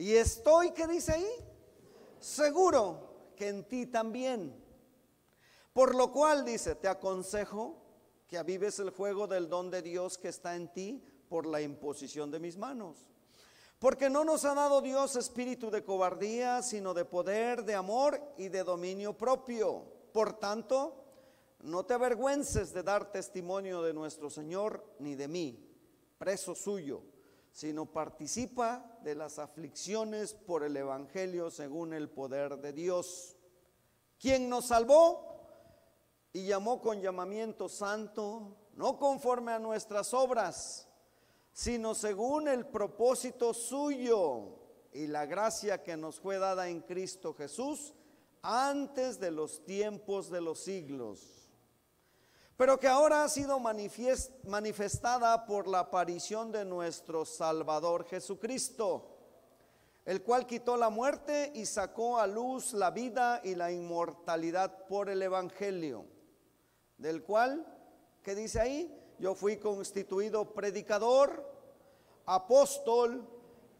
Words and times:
Y 0.00 0.16
estoy, 0.16 0.70
¿qué 0.70 0.86
dice 0.86 1.12
ahí? 1.12 1.30
Seguro 2.20 3.34
que 3.36 3.48
en 3.48 3.68
ti 3.68 3.84
también. 3.84 4.50
Por 5.74 5.94
lo 5.94 6.10
cual 6.10 6.42
dice, 6.42 6.74
te 6.74 6.88
aconsejo 6.88 7.76
que 8.26 8.38
avives 8.38 8.78
el 8.78 8.92
fuego 8.92 9.26
del 9.26 9.50
don 9.50 9.70
de 9.70 9.82
Dios 9.82 10.16
que 10.16 10.28
está 10.28 10.56
en 10.56 10.72
ti 10.72 11.04
por 11.28 11.44
la 11.44 11.60
imposición 11.60 12.30
de 12.30 12.40
mis 12.40 12.56
manos. 12.56 13.10
Porque 13.78 14.08
no 14.08 14.24
nos 14.24 14.46
ha 14.46 14.54
dado 14.54 14.80
Dios 14.80 15.16
espíritu 15.16 15.70
de 15.70 15.84
cobardía, 15.84 16.62
sino 16.62 16.94
de 16.94 17.04
poder, 17.04 17.62
de 17.64 17.74
amor 17.74 18.18
y 18.38 18.48
de 18.48 18.64
dominio 18.64 19.18
propio. 19.18 19.84
Por 20.14 20.32
tanto, 20.38 21.04
no 21.60 21.84
te 21.84 21.92
avergüences 21.92 22.72
de 22.72 22.82
dar 22.82 23.12
testimonio 23.12 23.82
de 23.82 23.92
nuestro 23.92 24.30
Señor 24.30 24.82
ni 24.98 25.14
de 25.14 25.28
mí, 25.28 25.62
preso 26.16 26.54
suyo, 26.54 27.02
sino 27.52 27.86
participa 27.86 28.98
de 29.02 29.14
las 29.14 29.38
aflicciones 29.38 30.34
por 30.34 30.62
el 30.62 30.76
Evangelio 30.76 31.50
según 31.50 31.92
el 31.92 32.08
poder 32.08 32.58
de 32.58 32.72
Dios, 32.72 33.36
quien 34.18 34.48
nos 34.48 34.66
salvó 34.66 35.26
y 36.32 36.46
llamó 36.46 36.80
con 36.80 37.00
llamamiento 37.00 37.68
santo, 37.68 38.56
no 38.74 38.98
conforme 38.98 39.52
a 39.52 39.58
nuestras 39.58 40.14
obras, 40.14 40.88
sino 41.52 41.94
según 41.94 42.48
el 42.48 42.66
propósito 42.66 43.52
suyo 43.52 44.58
y 44.92 45.06
la 45.06 45.26
gracia 45.26 45.82
que 45.82 45.96
nos 45.96 46.20
fue 46.20 46.38
dada 46.38 46.68
en 46.68 46.80
Cristo 46.80 47.34
Jesús 47.34 47.94
antes 48.42 49.18
de 49.20 49.30
los 49.30 49.64
tiempos 49.64 50.30
de 50.30 50.40
los 50.40 50.60
siglos 50.60 51.39
pero 52.60 52.78
que 52.78 52.88
ahora 52.88 53.24
ha 53.24 53.28
sido 53.30 53.58
manifestada 53.58 55.46
por 55.46 55.66
la 55.66 55.78
aparición 55.78 56.52
de 56.52 56.66
nuestro 56.66 57.24
Salvador 57.24 58.04
Jesucristo, 58.04 59.16
el 60.04 60.22
cual 60.22 60.46
quitó 60.46 60.76
la 60.76 60.90
muerte 60.90 61.52
y 61.54 61.64
sacó 61.64 62.18
a 62.18 62.26
luz 62.26 62.74
la 62.74 62.90
vida 62.90 63.40
y 63.42 63.54
la 63.54 63.72
inmortalidad 63.72 64.84
por 64.88 65.08
el 65.08 65.22
Evangelio, 65.22 66.04
del 66.98 67.22
cual, 67.22 67.66
¿qué 68.22 68.34
dice 68.34 68.60
ahí? 68.60 68.94
Yo 69.18 69.34
fui 69.34 69.56
constituido 69.56 70.52
predicador, 70.52 71.42
apóstol 72.26 73.26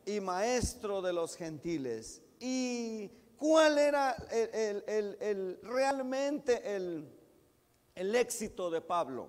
y 0.06 0.20
maestro 0.20 1.02
de 1.02 1.12
los 1.12 1.36
gentiles. 1.36 2.22
¿Y 2.38 3.08
cuál 3.36 3.76
era 3.76 4.16
el, 4.30 5.60
realmente 5.64 6.74
el 6.74 7.19
el 8.00 8.16
éxito 8.16 8.70
de 8.70 8.80
Pablo. 8.80 9.28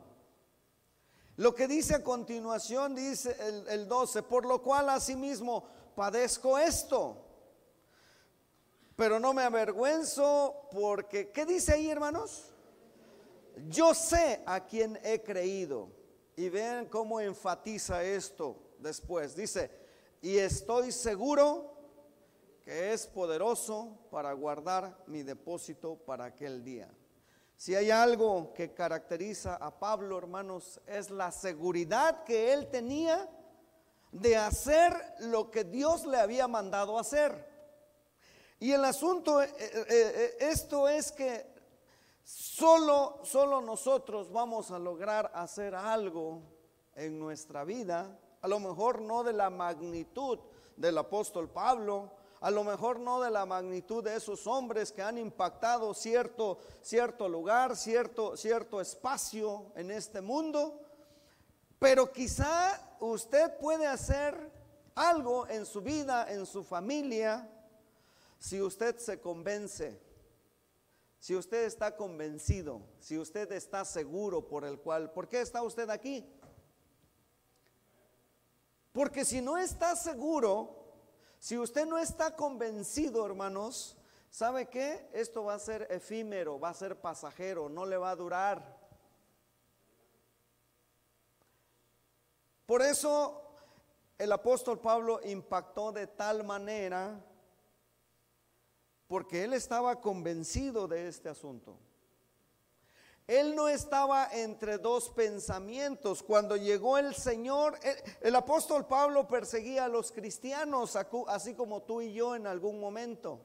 Lo 1.36 1.54
que 1.54 1.68
dice 1.68 1.96
a 1.96 2.04
continuación, 2.04 2.96
dice 2.96 3.36
el, 3.68 3.86
12, 3.86 4.24
por 4.24 4.46
lo 4.46 4.62
cual 4.62 4.88
asimismo 4.88 5.66
padezco 5.94 6.58
esto, 6.58 7.18
pero 8.96 9.20
no 9.20 9.34
me 9.34 9.44
avergüenzo 9.44 10.70
porque, 10.72 11.32
¿qué 11.32 11.46
dice 11.46 11.74
ahí 11.74 11.90
hermanos? 11.90 12.54
Yo 13.68 13.94
sé 13.94 14.42
a 14.46 14.66
quien 14.66 14.98
he 15.04 15.22
creído. 15.22 15.90
Y 16.38 16.48
vean 16.48 16.86
cómo 16.86 17.20
enfatiza 17.20 18.02
esto 18.06 18.56
después. 18.80 19.36
Dice, 19.36 19.70
y 20.22 20.38
estoy 20.38 20.94
seguro 20.94 21.76
que 22.62 22.94
es 22.94 23.06
poderoso 23.06 23.98
para 24.10 24.32
guardar 24.32 25.04
mi 25.08 25.24
depósito 25.24 25.98
para 25.98 26.24
aquel 26.24 26.64
día. 26.64 26.90
Si 27.62 27.76
hay 27.76 27.92
algo 27.92 28.54
que 28.56 28.74
caracteriza 28.74 29.56
a 29.58 29.70
Pablo, 29.70 30.18
hermanos, 30.18 30.82
es 30.88 31.12
la 31.12 31.32
seguridad 31.32 32.24
que 32.24 32.54
él 32.54 32.72
tenía 32.72 33.30
de 34.12 34.36
hacer 34.36 34.92
lo 35.20 35.52
que 35.52 35.64
Dios 35.64 36.08
le 36.08 36.18
había 36.18 36.48
mandado 36.48 36.98
hacer. 36.98 37.48
Y 38.60 38.72
el 38.72 38.84
asunto, 38.84 39.44
eh, 39.44 39.54
eh, 39.60 39.86
eh, 39.88 40.38
esto 40.40 40.90
es 40.90 41.12
que 41.12 41.46
solo, 42.24 43.20
solo 43.22 43.62
nosotros 43.62 44.32
vamos 44.32 44.72
a 44.72 44.80
lograr 44.80 45.30
hacer 45.36 45.76
algo 45.76 46.42
en 46.96 47.20
nuestra 47.20 47.64
vida, 47.64 48.18
a 48.42 48.48
lo 48.48 48.60
mejor 48.60 49.04
no 49.04 49.24
de 49.24 49.34
la 49.34 49.52
magnitud 49.52 50.40
del 50.78 50.98
apóstol 50.98 51.48
Pablo, 51.48 52.12
a 52.42 52.50
lo 52.50 52.64
mejor 52.64 53.00
no 53.00 53.22
de 53.22 53.30
la 53.30 53.46
magnitud 53.46 54.04
de 54.04 54.16
esos 54.16 54.48
hombres 54.48 54.92
que 54.92 55.04
han 55.04 55.20
impactado 55.20 55.94
cierto, 55.94 56.58
cierto 56.82 57.30
lugar, 57.30 57.78
cierto, 57.78 58.36
cierto 58.36 58.82
espacio 58.82 59.72
en 59.76 59.92
este 59.92 60.22
mundo, 60.22 60.82
pero 61.78 62.12
quizá 62.12 62.98
usted 63.00 63.58
puede 63.60 63.86
hacer 63.86 64.52
algo 64.96 65.48
en 65.48 65.68
su 65.68 65.82
vida, 65.82 66.32
en 66.32 66.48
su 66.48 66.64
familia, 66.64 67.48
si 68.40 68.60
usted 68.60 68.98
se 68.98 69.22
convence, 69.22 70.02
si 71.20 71.36
usted 71.36 71.66
está 71.66 71.96
convencido, 71.96 72.82
si 73.00 73.20
usted 73.20 73.52
está 73.52 73.86
seguro 73.86 74.48
por 74.48 74.66
el 74.66 74.80
cual, 74.80 75.12
¿por 75.12 75.30
qué 75.30 75.42
está 75.42 75.62
usted 75.62 75.88
aquí? 75.92 76.28
Porque 78.92 79.26
si 79.26 79.42
no 79.42 79.60
está 79.60 79.96
seguro, 79.96 80.81
si 81.42 81.58
usted 81.58 81.88
no 81.88 81.98
está 81.98 82.36
convencido, 82.36 83.26
hermanos, 83.26 83.98
¿sabe 84.30 84.70
qué? 84.70 85.10
Esto 85.12 85.44
va 85.44 85.56
a 85.56 85.60
ser 85.60 85.88
efímero, 85.90 86.60
va 86.60 86.70
a 86.70 86.74
ser 86.76 87.02
pasajero, 87.02 87.68
no 87.68 87.84
le 87.88 87.98
va 87.98 88.12
a 88.12 88.16
durar. 88.16 88.78
Por 92.68 92.84
eso 92.84 93.56
el 94.20 94.32
apóstol 94.32 94.80
Pablo 94.80 95.20
impactó 95.24 95.92
de 95.92 96.06
tal 96.06 96.44
manera, 96.44 97.20
porque 99.08 99.44
él 99.44 99.54
estaba 99.54 100.00
convencido 100.00 100.88
de 100.88 101.08
este 101.08 101.28
asunto. 101.28 101.76
Él 103.28 103.56
no 103.56 103.68
estaba 103.68 104.28
entre 104.32 104.78
dos 104.78 105.10
pensamientos. 105.10 106.24
Cuando 106.24 106.58
llegó 106.58 106.98
el 106.98 107.16
Señor, 107.16 107.80
el, 108.22 108.36
apóstol 108.36 108.88
Pablo 108.88 109.28
perseguía 109.28 109.86
a 109.86 109.90
los 109.90 110.12
cristianos, 110.12 110.98
así 111.28 111.54
como 111.54 111.84
tú 111.84 112.02
y 112.02 112.14
yo 112.14 112.36
en 112.36 112.48
algún 112.48 112.80
momento. 112.80 113.40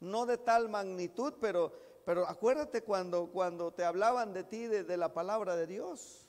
No 0.00 0.26
de 0.26 0.38
tal 0.38 0.68
magnitud, 0.68 1.34
pero, 1.40 1.72
pero 2.04 2.26
acuérdate 2.26 2.82
cuando, 2.82 3.26
cuando 3.30 3.72
te 3.72 3.84
hablaban 3.84 4.32
de 4.32 4.44
ti, 4.44 4.66
de, 4.66 4.84
de 4.84 4.96
la 4.96 5.12
palabra 5.12 5.56
de 5.56 5.66
Dios. 5.66 6.26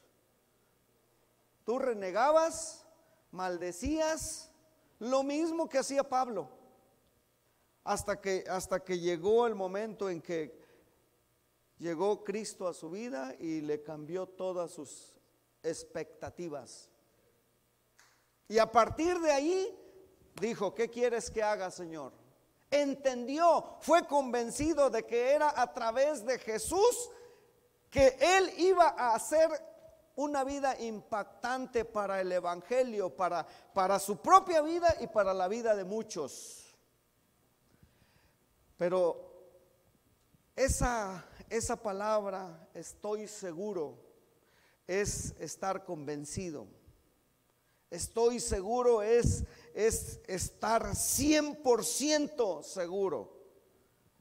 Tú 1.64 1.80
renegabas, 1.80 2.86
maldecías, 3.32 4.52
lo 5.00 5.24
mismo 5.24 5.70
que 5.70 5.78
hacía 5.80 6.04
Pablo. 6.04 6.50
Hasta 7.84 8.20
que, 8.20 8.44
hasta 8.50 8.84
que 8.84 9.00
llegó 9.00 9.46
el 9.46 9.56
momento 9.56 10.10
en 10.10 10.22
que 10.22 10.65
Llegó 11.78 12.24
Cristo 12.24 12.68
a 12.68 12.74
su 12.74 12.90
vida 12.90 13.36
y 13.40 13.62
le 13.62 13.84
cambió 13.84 14.28
todas 14.28 14.72
sus 14.72 15.14
expectativas. 15.62 16.90
Y 18.48 18.60
a 18.60 18.72
partir 18.72 19.20
de 19.20 19.32
ahí 19.32 19.80
dijo, 20.40 20.74
¿qué 20.74 20.90
quieres 20.90 21.30
que 21.30 21.44
haga, 21.44 21.72
Señor? 21.72 22.14
Entendió, 22.72 23.78
fue 23.82 24.08
convencido 24.08 24.90
de 24.90 25.06
que 25.06 25.32
era 25.32 25.60
a 25.60 25.74
través 25.74 26.26
de 26.26 26.40
Jesús 26.40 27.10
que 27.90 28.18
él 28.20 28.52
iba 28.58 28.90
a 28.90 29.16
hacer 29.16 29.50
una 30.16 30.44
vida 30.44 30.80
impactante 30.80 31.86
para 31.86 32.22
el 32.22 32.32
Evangelio, 32.32 33.16
para, 33.16 33.46
para 33.74 34.00
su 34.00 34.18
propia 34.18 34.62
vida 34.62 34.96
y 35.02 35.08
para 35.08 35.34
la 35.34 35.48
vida 35.48 35.76
de 35.76 35.84
muchos. 35.84 36.66
Pero 38.78 39.26
esa 40.56 41.26
esa 41.50 41.76
palabra, 41.82 42.70
estoy 42.74 43.28
seguro, 43.28 43.98
es 44.88 45.36
estar 45.40 45.86
convencido. 45.86 46.68
Estoy 47.90 48.40
seguro 48.40 49.02
es, 49.02 49.46
es 49.74 50.20
estar 50.28 50.84
100% 50.84 52.64
seguro. 52.64 53.36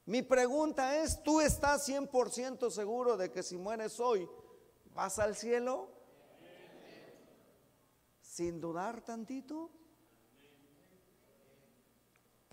Mi 0.06 0.22
pregunta 0.22 1.02
es, 1.02 1.22
¿tú 1.22 1.40
estás 1.40 1.88
100% 1.88 2.70
seguro 2.70 3.16
de 3.16 3.30
que 3.30 3.42
si 3.42 3.56
mueres 3.56 3.98
hoy 4.00 4.28
vas 4.94 5.18
al 5.18 5.34
cielo? 5.34 5.88
Sin 8.20 8.60
dudar 8.60 9.00
tantito. 9.00 9.70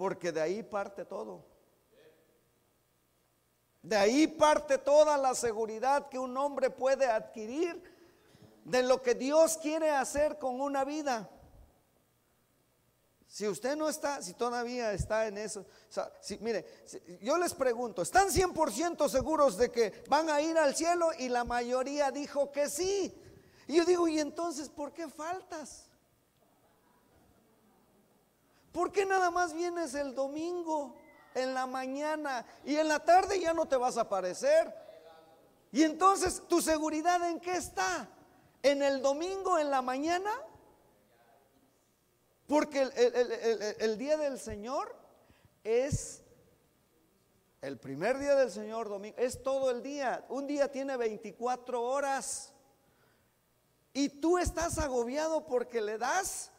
porque 0.01 0.31
de 0.31 0.41
ahí 0.41 0.63
parte 0.63 1.05
todo. 1.05 1.45
De 3.81 3.95
ahí 3.95 4.27
parte 4.27 4.77
toda 4.77 5.17
la 5.17 5.33
seguridad 5.33 6.07
que 6.09 6.19
un 6.19 6.37
hombre 6.37 6.69
puede 6.69 7.07
adquirir 7.07 7.81
de 8.63 8.83
lo 8.83 9.01
que 9.01 9.15
Dios 9.15 9.57
quiere 9.57 9.89
hacer 9.89 10.37
con 10.37 10.61
una 10.61 10.83
vida. 10.83 11.29
Si 13.27 13.47
usted 13.47 13.77
no 13.77 13.87
está, 13.87 14.21
si 14.21 14.33
todavía 14.33 14.91
está 14.91 15.25
en 15.25 15.37
eso, 15.37 15.65
si, 16.19 16.37
mire, 16.39 16.65
yo 17.21 17.37
les 17.37 17.53
pregunto, 17.53 18.01
¿están 18.01 18.27
100% 18.27 19.07
seguros 19.07 19.57
de 19.57 19.71
que 19.71 20.03
van 20.09 20.29
a 20.29 20.41
ir 20.41 20.57
al 20.57 20.75
cielo? 20.75 21.11
Y 21.17 21.29
la 21.29 21.45
mayoría 21.45 22.11
dijo 22.11 22.51
que 22.51 22.69
sí. 22.69 23.15
Y 23.67 23.77
yo 23.77 23.85
digo, 23.85 24.07
¿y 24.09 24.19
entonces 24.19 24.67
por 24.67 24.91
qué 24.91 25.07
faltas? 25.07 25.85
¿Por 28.73 28.91
qué 28.91 29.05
nada 29.05 29.31
más 29.31 29.53
vienes 29.53 29.93
el 29.95 30.13
domingo, 30.13 30.95
en 31.35 31.53
la 31.53 31.65
mañana 31.65 32.45
y 32.65 32.75
en 32.75 32.87
la 32.87 33.03
tarde 33.03 33.39
ya 33.39 33.53
no 33.53 33.67
te 33.67 33.75
vas 33.75 33.97
a 33.97 34.01
aparecer? 34.01 34.73
Y 35.71 35.83
entonces, 35.83 36.43
¿tu 36.47 36.61
seguridad 36.61 37.27
en 37.29 37.39
qué 37.39 37.55
está? 37.55 38.09
¿En 38.61 38.83
el 38.83 39.01
domingo, 39.01 39.57
en 39.57 39.71
la 39.71 39.81
mañana? 39.81 40.31
Porque 42.45 42.81
el, 43.79 43.97
día 43.97 44.17
del 44.17 44.37
Señor 44.37 44.93
es 45.63 46.21
el 47.61 47.77
primer 47.77 48.17
día 48.17 48.35
del 48.35 48.51
Señor, 48.51 48.89
domingo, 48.89 49.15
es 49.17 49.41
todo 49.41 49.71
el 49.71 49.81
día. 49.81 50.25
Un 50.27 50.47
día 50.47 50.69
tiene 50.69 50.97
24 50.97 51.81
horas. 51.81 52.51
Y 53.93 54.09
tú 54.09 54.37
estás 54.37 54.79
agobiado 54.79 55.45
porque 55.45 55.79
le 55.79 55.97
das 55.97 56.51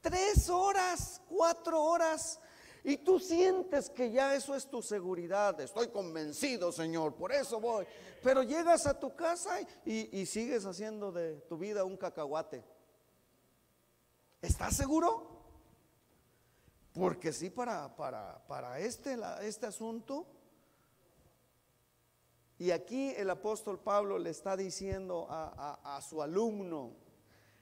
tres 0.00 0.48
horas, 0.48 1.20
cuatro 1.28 1.82
horas. 1.82 2.38
Y 2.84 2.98
tú 2.98 3.18
sientes 3.18 3.90
que 3.90 4.10
ya 4.10 4.34
eso 4.34 4.54
es 4.54 4.66
tu 4.66 4.82
seguridad. 4.82 5.60
Estoy 5.60 5.88
convencido, 5.88 6.70
Señor, 6.72 7.14
por 7.14 7.32
eso 7.32 7.60
voy. 7.60 7.86
Pero 8.22 8.42
llegas 8.42 8.86
a 8.86 8.98
tu 8.98 9.14
casa 9.14 9.60
y, 9.84 10.26
sigues 10.26 10.64
haciendo 10.64 11.12
de 11.12 11.34
tu 11.48 11.58
vida 11.58 11.84
un 11.84 11.96
cacahuate. 11.96 12.64
¿Estás 14.40 14.76
seguro? 14.76 15.26
Porque 16.92 17.32
sí, 17.32 17.50
para, 17.50 18.78
este, 18.78 19.18
este 19.42 19.66
asunto. 19.66 20.26
Y 22.58 22.70
aquí 22.70 23.10
el 23.16 23.30
apóstol 23.30 23.78
Pablo 23.78 24.18
le 24.18 24.30
está 24.30 24.56
diciendo 24.56 25.26
a, 25.28 26.00
su 26.08 26.22
alumno, 26.22 26.92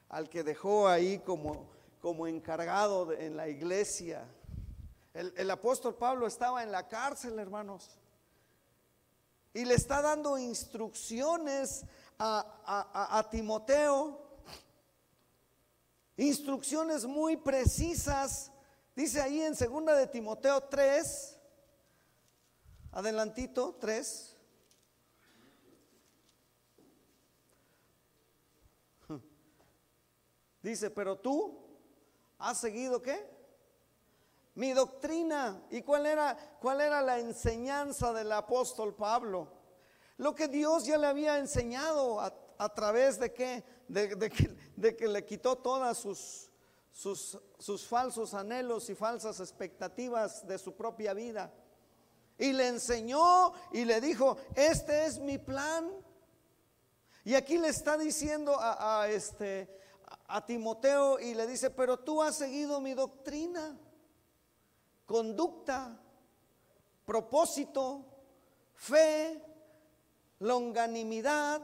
al 0.08 0.28
que 0.28 0.42
dejó 0.42 0.88
ahí 0.88 1.18
como 1.18 2.26
encargado 2.26 3.12
en 3.12 3.36
la 3.36 3.48
iglesia. 3.48 4.26
El, 5.16 5.50
apóstol 5.50 5.94
Pablo 5.94 6.26
estaba 6.26 6.62
en 6.62 6.70
la 6.70 6.86
cárcel, 6.88 7.38
hermanos. 7.38 7.98
Y 9.54 9.64
le 9.64 9.72
está 9.72 10.02
dando 10.02 10.36
instrucciones 10.36 11.86
a, 12.18 13.26
Timoteo. 13.30 14.20
Instrucciones 16.18 17.06
muy 17.06 17.38
precisas. 17.38 18.52
Dice 18.94 19.22
ahí 19.22 19.40
en 19.40 19.56
segunda 19.56 19.94
de 19.94 20.06
Timoteo 20.06 20.60
3, 20.64 21.38
adelantito, 22.92 23.74
3. 23.80 24.36
Dice, 30.62 30.90
pero 30.90 31.18
tú 31.18 31.58
has 32.38 32.60
seguido 32.60 33.00
qué? 33.00 33.35
Mi 34.56 34.72
doctrina. 34.72 35.62
¿Y 35.70 35.82
cuál 35.82 36.06
era, 36.06 36.36
cuál 36.60 36.80
era 36.80 37.00
la 37.00 37.18
enseñanza 37.18 38.12
del 38.12 38.32
apóstol 38.32 38.94
Pablo? 38.94 39.48
Lo 40.18 40.34
que 40.34 40.48
Dios 40.48 40.84
ya 40.84 40.98
le 40.98 41.06
había 41.06 41.38
enseñado 41.38 42.20
a, 42.20 42.74
través 42.74 43.18
de 43.20 43.32
qué? 43.32 43.62
De, 43.86 44.08
que, 44.30 44.56
de, 44.76 44.96
que, 44.96 45.08
le 45.08 45.24
quitó 45.24 45.56
todas 45.56 45.98
sus, 45.98 46.50
sus, 46.90 47.86
falsos 47.86 48.34
anhelos 48.34 48.88
y 48.88 48.94
falsas 48.94 49.40
expectativas 49.40 50.46
de 50.46 50.58
su 50.58 50.74
propia 50.74 51.12
vida. 51.12 51.52
Y 52.38 52.52
le 52.52 52.68
enseñó 52.68 53.52
y 53.72 53.84
le 53.84 54.00
dijo, 54.00 54.38
este 54.54 55.04
es 55.06 55.18
mi 55.18 55.38
plan. 55.38 55.90
Y 57.24 57.34
aquí 57.34 57.58
le 57.58 57.68
está 57.68 57.98
diciendo 57.98 58.56
a 58.58 59.06
este, 59.08 59.68
a 60.28 60.44
Timoteo 60.44 61.18
y 61.20 61.34
le 61.34 61.46
dice, 61.46 61.70
pero 61.70 61.98
tú 61.98 62.22
has 62.22 62.36
seguido 62.36 62.80
mi 62.80 62.94
doctrina, 62.94 63.76
conducta, 65.06 65.98
propósito, 67.04 68.04
fe, 68.74 69.40
longanimidad. 70.40 71.62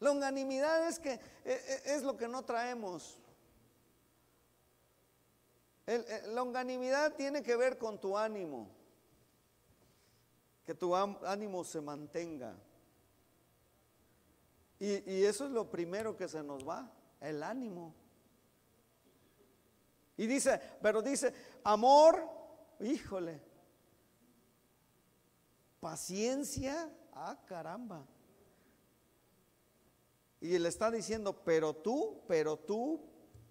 Longanimidad 0.00 0.88
es 0.88 0.98
que 0.98 1.12
e, 1.12 1.20
e, 1.44 1.94
es 1.94 2.02
lo 2.02 2.16
que 2.16 2.28
no 2.28 2.44
traemos. 2.44 3.18
longanimidad 6.34 7.14
tiene 7.14 7.42
que 7.42 7.56
ver 7.56 7.78
con 7.78 8.00
tu 8.00 8.18
ánimo, 8.18 8.68
que 10.64 10.74
tu 10.74 10.94
ánimo 10.94 11.64
se 11.64 11.80
mantenga. 11.80 12.54
Y, 14.78 15.24
eso 15.24 15.46
es 15.46 15.50
lo 15.52 15.70
primero 15.70 16.16
que 16.16 16.28
se 16.28 16.42
nos 16.42 16.68
va, 16.68 16.90
el 17.20 17.42
ánimo. 17.42 17.94
Y 20.16 20.26
dice, 20.26 20.60
pero 20.80 21.02
dice, 21.02 21.32
amor, 21.64 22.28
híjole, 22.80 23.40
paciencia, 25.80 26.90
ah, 27.12 27.38
caramba. 27.46 28.06
Y 30.40 30.58
le 30.58 30.68
está 30.68 30.90
diciendo, 30.90 31.44
pero 31.44 31.74
tú, 31.74 32.22
pero 32.26 32.56
tú, 32.56 33.00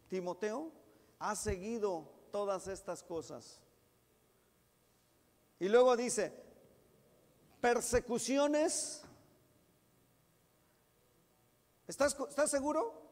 Timoteo, 0.08 0.72
has 1.20 1.40
seguido 1.40 2.12
todas 2.32 2.68
estas 2.68 3.04
cosas. 3.04 3.60
Y 5.60 5.70
luego 5.70 5.96
dice, 5.96 6.34
persecuciones, 7.62 9.06
¿Estás, 11.88 12.16
seguro? 12.50 13.05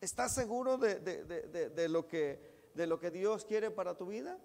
¿Estás 0.00 0.32
seguro 0.34 0.78
de, 0.78 1.88
lo 1.88 2.06
que, 2.06 2.70
de 2.74 2.86
lo 2.86 3.00
que 3.00 3.10
Dios 3.10 3.44
quiere 3.44 3.70
para 3.70 3.96
tu 3.96 4.06
vida? 4.06 4.38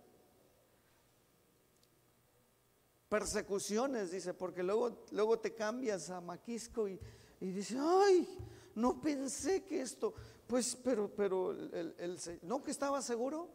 Persecuciones, 3.08 4.10
dice, 4.10 4.34
porque 4.34 4.64
luego, 4.64 5.06
luego 5.12 5.38
te 5.40 5.54
cambias 5.54 6.10
a 6.10 6.20
Maquisco 6.22 6.88
y, 6.88 7.00
y 7.40 7.52
dices, 7.52 7.78
ay, 7.80 8.28
no 8.74 9.00
pensé 9.00 9.64
que 9.64 9.82
esto, 9.82 10.16
pues, 10.48 10.76
pero, 10.76 11.14
pero, 11.16 11.52
el, 11.52 12.20
¿no 12.42 12.64
que 12.64 12.72
estabas 12.72 13.06
seguro? 13.06 13.48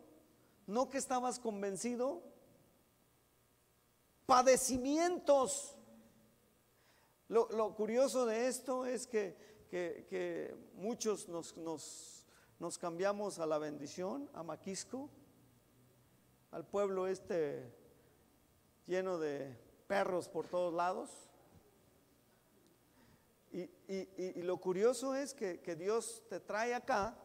¿No 0.69 0.89
que 0.89 0.99
estabas 0.99 1.41
convencido? 1.41 2.23
Padecimientos. 4.25 5.75
Lo, 7.27 7.49
lo 7.51 7.75
curioso 7.75 8.25
de 8.25 8.47
esto 8.47 8.87
es 8.87 9.09
que 9.09 9.48
que, 9.69 10.57
muchos 10.75 11.29
nos, 11.29 11.57
nos, 12.59 12.79
cambiamos 12.79 13.39
a 13.39 13.47
la 13.47 13.59
bendición, 13.59 14.29
a 14.35 14.43
Maquisco, 14.43 15.11
al 16.51 16.67
pueblo 16.67 17.07
este 17.07 17.73
lleno 18.87 19.19
de 19.19 19.57
perros 19.87 20.29
por 20.29 20.47
todos 20.47 20.73
lados. 20.75 21.11
Y, 23.53 24.43
lo 24.43 24.59
curioso 24.59 25.15
es 25.15 25.35
que, 25.35 25.61
que, 25.61 25.75
Dios 25.75 26.23
te 26.29 26.41
trae 26.41 26.75
acá 26.75 27.17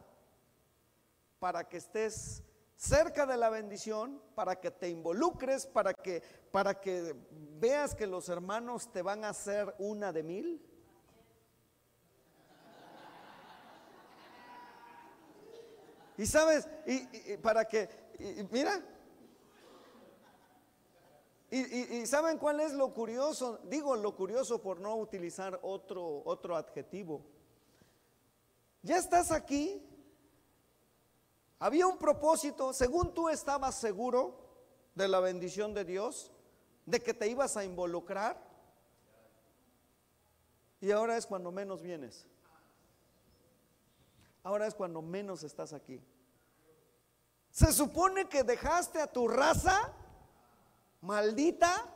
para 1.38 1.68
que 1.68 1.76
estés 1.76 2.42
cerca 2.76 3.26
de 3.26 3.36
la 3.36 3.50
bendición, 3.50 4.20
para 4.34 4.60
que 4.60 4.70
te 4.70 4.88
involucres, 4.88 5.66
para 5.66 5.94
que, 5.94 6.22
para 6.50 6.80
que 6.80 7.14
veas 7.58 7.94
que 7.94 8.06
los 8.06 8.28
hermanos 8.28 8.90
te 8.90 9.02
van 9.02 9.24
a 9.24 9.30
hacer 9.30 9.74
una 9.78 10.12
de 10.12 10.22
mil. 10.22 10.73
Y 16.16 16.26
sabes, 16.26 16.68
y, 16.86 17.36
para 17.38 17.64
que, 17.66 17.88
mira, 18.50 18.80
y, 21.50 22.06
saben 22.06 22.38
cuál 22.38 22.60
es 22.60 22.72
lo 22.72 22.92
curioso, 22.92 23.60
digo 23.64 23.96
lo 23.96 24.14
curioso 24.14 24.60
por 24.60 24.80
no 24.80 24.96
utilizar 24.96 25.58
otro, 25.62 26.22
otro 26.24 26.56
adjetivo. 26.56 27.24
Ya 28.82 28.96
estás 28.96 29.30
aquí, 29.30 29.82
había 31.58 31.86
un 31.86 31.98
propósito, 31.98 32.72
según 32.72 33.14
tú 33.14 33.28
estabas 33.28 33.76
seguro 33.76 34.36
de 34.94 35.08
la 35.08 35.20
bendición 35.20 35.74
de 35.74 35.84
Dios, 35.84 36.30
de 36.86 37.00
que 37.00 37.14
te 37.14 37.28
ibas 37.28 37.56
a 37.56 37.64
involucrar, 37.64 38.40
y 40.80 40.90
ahora 40.90 41.16
es 41.16 41.26
cuando 41.26 41.50
menos 41.50 41.82
vienes. 41.82 42.26
Ahora 44.44 44.66
es 44.66 44.74
cuando 44.74 45.00
menos 45.00 45.42
estás 45.42 45.72
aquí. 45.72 46.00
Se 47.50 47.72
supone 47.72 48.28
que 48.28 48.44
dejaste 48.44 49.00
a 49.00 49.06
tu 49.06 49.26
raza 49.26 49.90
maldita 51.00 51.90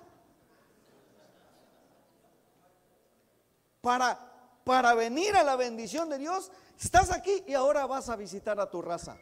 para, 3.83 4.19
para 4.64 4.95
venir 4.95 5.37
a 5.37 5.43
la 5.43 5.57
bendición 5.57 6.09
de 6.09 6.19
Dios. 6.19 6.50
Estás 6.81 7.11
aquí 7.11 7.45
y 7.47 7.52
ahora 7.52 7.87
vas 7.87 8.09
a 8.09 8.17
visitar 8.17 8.59
a 8.61 8.71
tu 8.71 8.81
raza. 8.81 9.19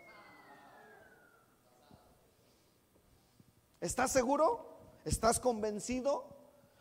¿Estás 3.81 4.13
seguro? 4.13 4.79
¿Estás 5.05 5.41
convencido? 5.41 6.29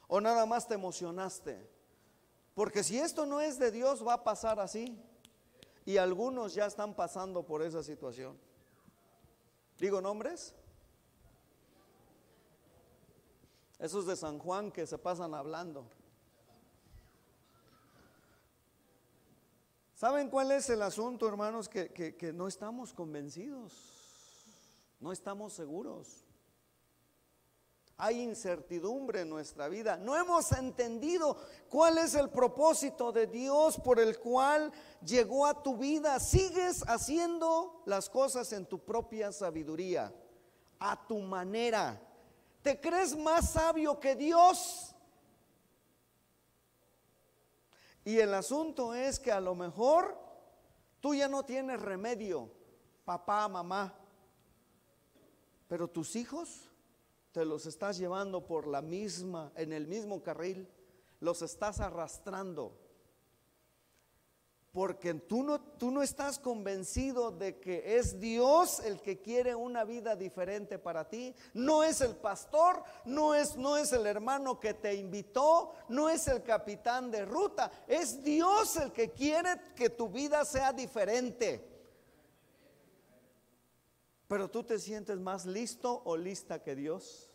¿O 0.07 0.21
nada 0.21 0.45
más 0.45 0.67
te 0.67 0.75
emocionaste? 0.75 1.67
Porque 2.53 2.83
si 2.83 2.99
esto 2.99 3.25
no 3.25 3.41
es 3.41 3.57
de 3.57 3.71
Dios, 3.71 4.05
va 4.05 4.13
a 4.13 4.23
pasar 4.23 4.59
así. 4.59 5.01
Y 5.85 5.97
algunos 5.97 6.55
ya 6.55 6.65
están 6.65 6.95
pasando 6.95 7.45
por 7.45 7.61
esa 7.61 7.83
situación. 7.83 8.37
¿Digo 9.77 10.01
nombres? 10.01 10.55
Esos 13.77 14.07
de 14.07 14.15
San 14.15 14.39
Juan 14.39 14.71
que 14.71 14.87
se 14.87 14.97
pasan 14.97 15.35
hablando. 15.35 15.87
¿Saben 19.93 20.29
cuál 20.29 20.51
es 20.51 20.69
el 20.69 20.81
asunto, 20.81 21.27
hermanos? 21.27 21.69
Que, 21.69 21.91
que 21.93 22.33
no 22.33 22.47
estamos 22.47 22.93
convencidos, 22.93 23.73
no 24.99 25.11
estamos 25.11 25.53
seguros. 25.53 26.24
Hay 27.97 28.21
incertidumbre 28.21 29.21
en 29.21 29.29
nuestra 29.29 29.69
vida. 29.69 29.95
No 29.95 30.17
hemos 30.17 30.51
entendido 30.51 31.37
cuál 31.69 31.97
es 31.97 32.13
el 32.13 32.29
propósito 32.29 33.13
de 33.13 33.27
Dios 33.27 33.79
por 33.79 34.01
el 34.01 34.19
cual 34.19 34.71
llegó 35.05 35.45
a 35.45 35.63
tu 35.63 35.77
vida. 35.77 36.19
Sigues 36.19 36.83
haciendo 36.87 37.83
las 37.85 38.09
cosas 38.09 38.51
en 38.51 38.65
tu 38.65 38.79
propia 38.79 39.31
sabiduría, 39.31 40.13
a 40.77 41.07
tu 41.07 41.19
manera. 41.19 42.01
¿Te 42.61 42.81
crees 42.81 43.15
más 43.15 43.51
sabio 43.51 43.97
que 43.97 44.15
Dios? 44.15 44.93
Y 48.03 48.19
el 48.19 48.33
asunto 48.33 48.93
es 48.93 49.19
que 49.19 49.31
a 49.31 49.39
lo 49.39 49.55
mejor 49.55 50.19
tú 50.99 51.15
ya 51.15 51.29
no 51.29 51.45
tienes 51.45 51.81
remedio, 51.81 52.51
papá, 53.05 53.47
mamá, 53.47 53.95
pero 55.69 55.87
tus 55.87 56.15
hijos 56.17 56.69
te 57.35 57.43
los 57.43 57.65
estás 57.65 57.97
llevando 57.97 58.45
por 58.47 58.65
la 58.65 58.81
misma, 58.81 59.51
en 59.57 59.73
el 59.73 59.87
mismo 59.87 60.23
carril, 60.23 60.69
los 61.19 61.41
estás 61.41 61.81
arrastrando. 61.81 62.79
Porque 64.71 65.13
tú 65.15 65.43
no, 65.43 65.59
tú 65.59 65.91
no 65.91 66.01
estás 66.01 66.39
convencido 66.39 67.31
de 67.31 67.59
que 67.59 67.97
es 67.97 68.21
Dios 68.21 68.79
el 68.79 69.01
que 69.01 69.19
quiere 69.19 69.53
una 69.53 69.83
vida 69.83 70.15
diferente 70.15 70.79
para 70.79 71.09
ti. 71.09 71.35
No 71.53 71.83
es 71.83 71.99
el 71.99 72.15
pastor, 72.15 72.81
no 73.03 73.35
es, 73.35 73.57
no 73.57 73.75
es 73.75 73.91
el 73.91 74.05
hermano 74.05 74.57
que 74.57 74.73
te 74.73 74.95
invitó, 74.95 75.73
no 75.89 76.07
es 76.07 76.29
el 76.29 76.41
capitán 76.41 77.11
de 77.11 77.25
ruta. 77.25 77.69
Es 77.85 78.23
Dios 78.23 78.77
el 78.77 78.93
que 78.93 79.11
quiere 79.11 79.59
que 79.75 79.89
tu 79.89 80.07
vida 80.07 80.45
sea 80.45 80.71
diferente. 80.71 81.74
Pero 84.27 84.49
tú 84.49 84.63
te 84.63 84.79
sientes 84.79 85.19
más 85.19 85.45
listo 85.45 86.01
o 86.05 86.17
lista 86.17 86.63
que 86.63 86.75
Dios. 86.75 87.29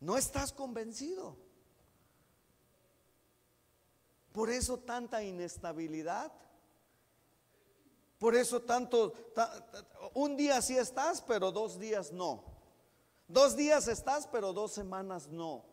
No 0.00 0.16
estás 0.16 0.52
convencido. 0.52 1.36
Por 4.32 4.50
eso 4.50 4.78
tanta 4.78 5.22
inestabilidad. 5.22 6.32
Por 8.18 8.34
eso 8.34 8.62
tanto, 8.62 9.12
un 10.14 10.36
día 10.36 10.62
sí 10.62 10.76
estás, 10.76 11.20
pero 11.22 11.52
dos 11.52 11.78
días 11.78 12.12
no. 12.12 12.44
Dos 13.28 13.56
días 13.56 13.88
estás, 13.88 14.26
pero 14.26 14.52
dos 14.52 14.72
semanas 14.72 15.28
no. 15.28 15.64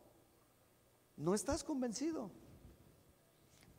No 1.15 1.35
estás 1.35 1.63
convencido. 1.63 2.31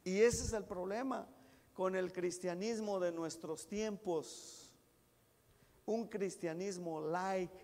Y 0.04 0.20
ese 0.20 0.44
es 0.44 0.52
el 0.52 0.64
problema 0.64 1.26
con 1.72 1.96
el 1.96 2.12
cristianismo 2.12 3.00
de 3.00 3.10
nuestros 3.10 3.66
tiempos. 3.66 4.63
Un 5.87 6.09
cristianismo 6.09 7.00
like, 7.00 7.55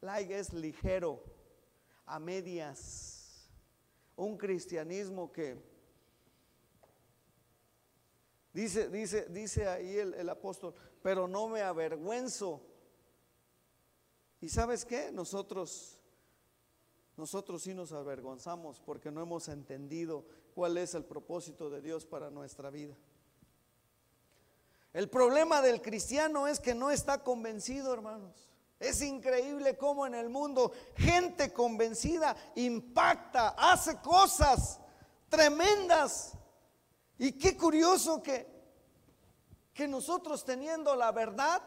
like 0.00 0.36
es 0.36 0.52
ligero 0.52 1.22
a 2.06 2.18
medias, 2.18 3.48
un 4.16 4.36
cristianismo 4.36 5.32
que 5.32 5.56
dice, 8.52 8.88
dice, 8.88 9.26
dice 9.30 9.68
ahí 9.68 9.96
el, 9.96 10.14
el 10.14 10.28
apóstol, 10.28 10.74
pero 11.02 11.28
no 11.28 11.48
me 11.48 11.62
avergüenzo. 11.62 12.60
¿Y 14.40 14.48
sabes 14.48 14.84
qué? 14.84 15.12
Nosotros, 15.12 15.98
nosotros 17.16 17.62
sí 17.62 17.74
nos 17.74 17.92
avergonzamos 17.92 18.80
porque 18.80 19.10
no 19.10 19.22
hemos 19.22 19.48
entendido 19.48 20.26
cuál 20.54 20.78
es 20.78 20.94
el 20.94 21.04
propósito 21.04 21.70
de 21.70 21.80
Dios 21.80 22.06
para 22.06 22.30
nuestra 22.30 22.70
vida. 22.70 22.96
El 24.92 25.08
problema 25.08 25.62
del 25.62 25.80
cristiano 25.80 26.48
es 26.48 26.58
que 26.58 26.74
no 26.74 26.90
está 26.90 27.22
convencido, 27.22 27.92
hermanos. 27.94 28.50
Es 28.80 29.02
increíble 29.02 29.76
cómo 29.76 30.06
en 30.06 30.14
el 30.14 30.30
mundo 30.30 30.72
gente 30.96 31.52
convencida 31.52 32.34
impacta, 32.54 33.50
hace 33.50 33.98
cosas 34.00 34.80
tremendas. 35.28 36.32
Y 37.18 37.32
qué 37.32 37.56
curioso 37.56 38.22
que, 38.22 38.48
que 39.74 39.86
nosotros 39.86 40.44
teniendo 40.44 40.96
la 40.96 41.12
verdad, 41.12 41.62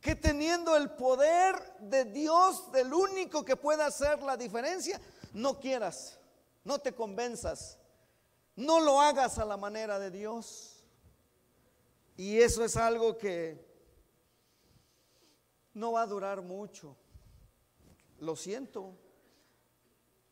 que 0.00 0.14
teniendo 0.14 0.76
el 0.76 0.90
poder 0.90 1.78
de 1.80 2.04
Dios, 2.04 2.70
del 2.70 2.92
único 2.92 3.44
que 3.44 3.56
puede 3.56 3.82
hacer 3.82 4.22
la 4.22 4.36
diferencia, 4.36 5.00
no 5.32 5.58
quieras, 5.58 6.18
no 6.62 6.78
te 6.78 6.94
convenzas, 6.94 7.78
no 8.54 8.80
lo 8.80 9.00
hagas 9.00 9.38
a 9.38 9.44
la 9.44 9.56
manera 9.56 9.98
de 9.98 10.10
Dios. 10.10 10.79
Y 12.20 12.38
eso 12.38 12.62
es 12.62 12.76
algo 12.76 13.16
que 13.16 13.58
no 15.72 15.92
va 15.92 16.02
a 16.02 16.06
durar 16.06 16.42
mucho. 16.42 16.94
Lo 18.18 18.36
siento. 18.36 18.94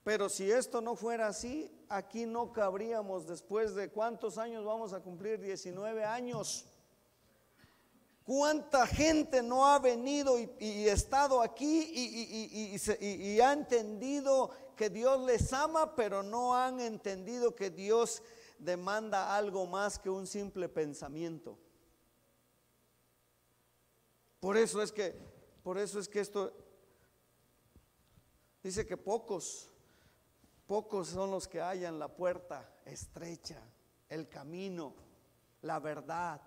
Pero 0.04 0.28
si 0.28 0.50
esto 0.50 0.82
no 0.82 0.96
fuera 0.96 1.28
así, 1.28 1.74
aquí 1.88 2.26
no 2.26 2.52
cabríamos 2.52 3.26
después 3.26 3.74
de 3.74 3.88
cuántos 3.90 4.36
años 4.36 4.66
vamos 4.66 4.92
a 4.92 5.00
cumplir, 5.00 5.40
19 5.40 6.04
años. 6.04 6.66
¿Cuánta 8.22 8.86
gente 8.86 9.42
no 9.42 9.66
ha 9.66 9.78
venido 9.78 10.38
y, 10.38 10.88
estado 10.88 11.40
aquí 11.40 11.90
y, 13.00 13.40
ha 13.40 13.54
entendido 13.54 14.50
que 14.76 14.90
Dios 14.90 15.24
les 15.24 15.54
ama, 15.54 15.96
pero 15.96 16.22
no 16.22 16.54
han 16.54 16.80
entendido 16.80 17.56
que 17.56 17.70
Dios 17.70 18.22
demanda 18.58 19.34
algo 19.34 19.64
más 19.64 19.98
que 19.98 20.10
un 20.10 20.26
simple 20.26 20.68
pensamiento? 20.68 21.58
Por 24.40 24.56
eso 24.56 24.82
es 24.82 24.92
que, 24.92 25.14
por 25.62 25.78
eso 25.78 25.98
es 25.98 26.08
que 26.08 26.20
esto 26.20 26.52
dice 28.62 28.86
que 28.86 28.96
pocos, 28.96 29.70
pocos 30.66 31.08
son 31.08 31.30
los 31.30 31.48
que 31.48 31.60
hallan 31.60 31.98
la 31.98 32.08
puerta 32.08 32.80
estrecha, 32.84 33.60
el 34.08 34.28
camino, 34.28 34.94
la 35.62 35.80
verdad. 35.80 36.40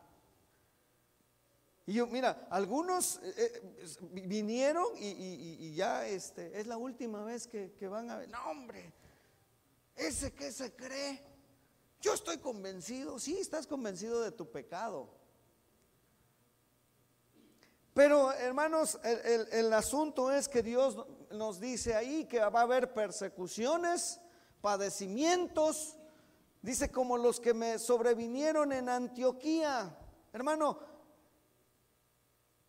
Y 1.86 1.94
yo, 1.94 2.08
mira, 2.08 2.48
algunos 2.50 3.20
eh, 3.24 3.34
eh, 3.38 3.98
vinieron 4.12 4.88
y, 4.98 5.74
ya 5.76 6.08
este, 6.08 6.60
es 6.60 6.68
la 6.68 6.78
última 6.78 7.24
vez 7.24 7.48
que, 7.48 7.88
van 7.88 8.10
a 8.10 8.18
ver. 8.18 8.30
No, 8.30 8.40
hombre, 8.50 8.94
ese 9.96 10.32
que 10.34 10.52
se 10.52 10.74
cree. 10.74 11.22
Yo 12.00 12.14
estoy 12.14 12.38
convencido, 12.38 13.20
sí, 13.20 13.38
estás 13.38 13.68
convencido 13.68 14.22
de 14.22 14.32
tu 14.32 14.50
pecado. 14.50 15.21
Pero 17.94 18.32
hermanos, 18.32 19.00
el, 19.04 19.74
asunto 19.74 20.32
es 20.32 20.48
que 20.48 20.64
Dios 20.64 20.98
nos 21.32 21.60
dice 21.60 21.94
ahí 21.94 22.26
que 22.26 22.40
va 22.40 22.62
a 22.62 22.64
haber 22.64 22.94
persecuciones, 22.94 24.22
padecimientos, 24.62 25.98
dice 26.62 26.90
como 26.90 27.18
los 27.18 27.42
que 27.42 27.54
me 27.54 27.80
sobrevinieron 27.80 28.72
en 28.72 28.88
Antioquía. 28.88 29.98
Hermano, 30.32 30.80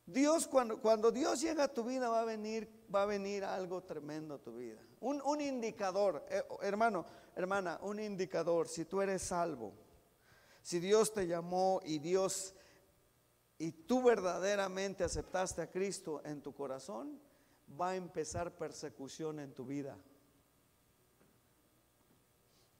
Dios 0.06 0.48
cuando, 0.48 0.80
cuando 0.80 1.12
Dios 1.12 1.40
llega 1.40 1.64
a 1.64 1.72
tu 1.72 1.84
vida 1.84 2.08
va 2.08 2.22
a 2.22 2.24
venir, 2.24 2.84
va 2.92 3.04
a 3.04 3.06
venir 3.06 3.44
algo 3.44 3.84
tremendo 3.84 4.34
a 4.34 4.38
tu 4.38 4.56
vida. 4.56 4.80
Un, 5.00 5.22
un 5.24 5.40
indicador, 5.40 6.26
eh, 6.28 6.42
hermano, 6.62 7.06
hermana, 7.36 7.78
un 7.82 8.00
indicador, 8.00 8.66
si 8.66 8.86
tú 8.86 9.00
eres 9.00 9.22
salvo, 9.22 9.72
si 10.62 10.80
Dios 10.80 11.12
te 11.12 11.28
llamó 11.28 11.80
y 11.84 12.00
Dios 12.00 12.56
y 13.62 13.70
tú 13.70 14.02
verdaderamente 14.02 15.04
aceptaste 15.04 15.62
a 15.62 15.70
Cristo 15.70 16.20
en 16.24 16.42
tu 16.42 16.52
corazón, 16.52 17.20
va 17.80 17.90
a 17.90 17.94
empezar 17.94 18.56
persecución 18.56 19.38
en 19.38 19.54
tu 19.54 19.64
vida. 19.64 19.96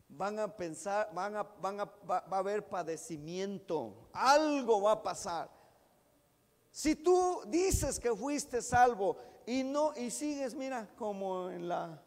van 0.08 0.40
a 0.40 0.48
pensar, 0.56 1.08
van 1.14 1.36
a, 1.36 1.44
van 1.44 1.80
a, 1.80 1.84
va, 1.84 2.24
a 2.28 2.38
haber 2.38 2.68
padecimiento, 2.68 4.08
algo 4.12 4.82
va 4.82 4.92
a 4.92 5.02
pasar. 5.04 5.48
Si 6.72 6.96
tú 6.96 7.42
dices 7.46 8.00
que 8.00 8.12
fuiste 8.16 8.60
salvo 8.60 9.16
y 9.46 9.62
no 9.62 9.92
y 9.94 10.10
sigues, 10.10 10.52
mira, 10.52 10.88
como 10.96 11.48
en 11.48 11.68
la 11.68 12.02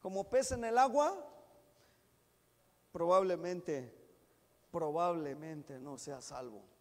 como 0.00 0.24
pez 0.24 0.52
en 0.52 0.64
el 0.64 0.78
agua, 0.78 1.22
probablemente 2.92 3.94
probablemente 4.70 5.78
no 5.78 5.98
sea 5.98 6.22
salvo. 6.22 6.71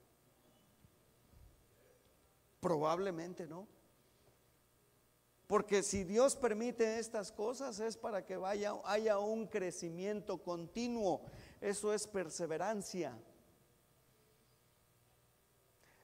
Probablemente 2.61 3.47
no. 3.47 3.67
Porque 5.51 5.83
si 5.83 6.05
Dios 6.05 6.37
permite 6.37 6.97
estas 6.97 7.29
cosas 7.29 7.77
es 7.81 7.97
para 7.97 8.25
que 8.25 8.37
vaya, 8.37 8.73
haya 8.85 9.17
un 9.17 9.47
crecimiento 9.47 10.41
continuo. 10.41 11.23
Eso 11.59 11.93
es 11.93 12.07
perseverancia. 12.07 13.19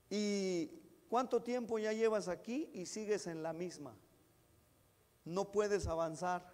¿Y 0.10 0.68
cuánto 1.08 1.42
tiempo 1.42 1.80
ya 1.80 1.94
llevas 1.94 2.28
aquí 2.28 2.70
y 2.74 2.88
sigues 2.88 3.26
en 3.28 3.42
la 3.42 3.54
misma? 3.54 3.96
No 5.24 5.50
puedes 5.50 5.88
avanzar. 5.88 6.52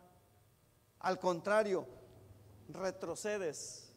Al 0.99 1.17
contrario, 1.17 1.87
retrocedes. 2.69 3.91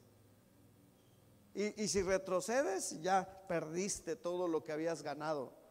Y, 1.52 1.82
y 1.82 1.88
si 1.88 2.00
retrocedes, 2.00 2.98
ya 3.02 3.44
perdiste 3.46 4.16
todo 4.16 4.48
lo 4.48 4.64
que 4.64 4.72
habías 4.72 5.02
ganado. 5.02 5.65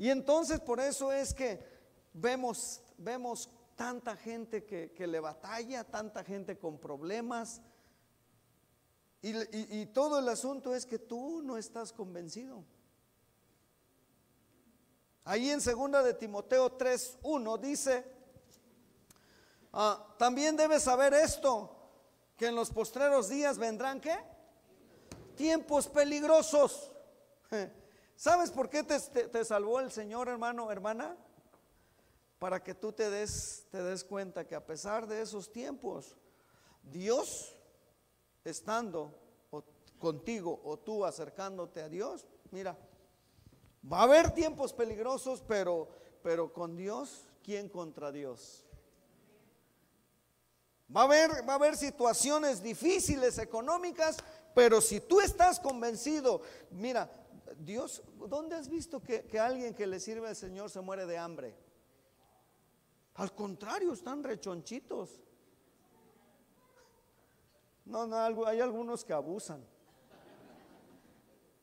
Y 0.00 0.08
entonces 0.08 0.60
por 0.60 0.80
eso 0.80 1.12
es 1.12 1.34
que 1.34 1.62
vemos, 2.14 2.80
vemos 2.96 3.50
tanta 3.76 4.16
gente 4.16 4.64
que, 4.64 4.92
que 4.92 5.06
le 5.06 5.20
batalla, 5.20 5.84
tanta 5.84 6.24
gente 6.24 6.58
con 6.58 6.78
problemas. 6.78 7.60
Y, 9.20 9.34
y, 9.78 9.84
todo 9.92 10.18
el 10.18 10.26
asunto 10.30 10.74
es 10.74 10.86
que 10.86 10.98
tú 10.98 11.42
no 11.42 11.58
estás 11.58 11.92
convencido. 11.92 12.64
Ahí 15.24 15.50
en 15.50 15.60
segunda 15.60 16.02
de 16.02 16.14
Timoteo 16.14 16.78
3.1 16.78 17.58
dice, 17.60 18.10
ah, 19.74 20.14
también 20.18 20.56
debes 20.56 20.84
saber 20.84 21.12
esto, 21.12 21.76
que 22.38 22.46
en 22.46 22.54
los 22.54 22.70
postreros 22.70 23.28
días 23.28 23.58
vendrán 23.58 24.00
qué? 24.00 24.16
Tiempos 25.36 25.88
peligrosos. 25.88 26.90
¿Sabes 28.20 28.50
por 28.50 28.68
qué 28.68 28.82
te, 28.82 29.44
salvó 29.46 29.80
el 29.80 29.90
Señor, 29.90 30.28
hermano, 30.28 30.70
hermana? 30.70 31.16
Para 32.38 32.62
que 32.62 32.74
tú 32.74 32.92
te 32.92 33.08
des, 33.08 33.64
te 33.70 33.82
des 33.82 34.04
cuenta 34.04 34.46
que 34.46 34.54
a 34.54 34.66
pesar 34.66 35.06
de 35.06 35.22
esos 35.22 35.50
tiempos, 35.50 36.18
Dios, 36.82 37.56
estando 38.44 39.18
contigo 39.98 40.60
o 40.64 40.78
tú 40.78 41.06
acercándote 41.06 41.80
a 41.80 41.88
Dios, 41.88 42.26
mira, 42.50 42.76
va 43.90 44.00
a 44.00 44.02
haber 44.02 44.32
tiempos 44.32 44.74
peligrosos, 44.74 45.42
pero, 45.48 45.88
pero 46.22 46.52
con 46.52 46.76
Dios, 46.76 47.24
¿quién 47.42 47.70
contra 47.70 48.12
Dios? 48.12 48.66
Va 50.94 51.00
a, 51.00 51.04
haber, 51.04 51.48
va 51.48 51.54
a 51.54 51.56
haber 51.56 51.74
situaciones 51.74 52.62
difíciles 52.62 53.38
económicas, 53.38 54.18
pero 54.54 54.82
si 54.82 55.00
tú 55.00 55.22
estás 55.22 55.58
convencido, 55.58 56.42
mira, 56.70 57.10
Dios, 57.58 58.02
¿dónde 58.28 58.56
has 58.56 58.68
visto 58.68 59.00
que, 59.02 59.38
alguien 59.38 59.74
que 59.74 59.86
le 59.86 60.00
sirve 60.00 60.28
al 60.28 60.36
Señor 60.36 60.70
se 60.70 60.80
muere 60.80 61.06
de 61.06 61.18
hambre? 61.18 61.54
Al 63.14 63.34
contrario, 63.34 63.92
están 63.92 64.22
rechonchitos. 64.22 65.20
No, 67.84 68.06
no, 68.06 68.46
hay 68.46 68.60
algunos 68.60 69.04
que 69.04 69.12
abusan. 69.12 69.64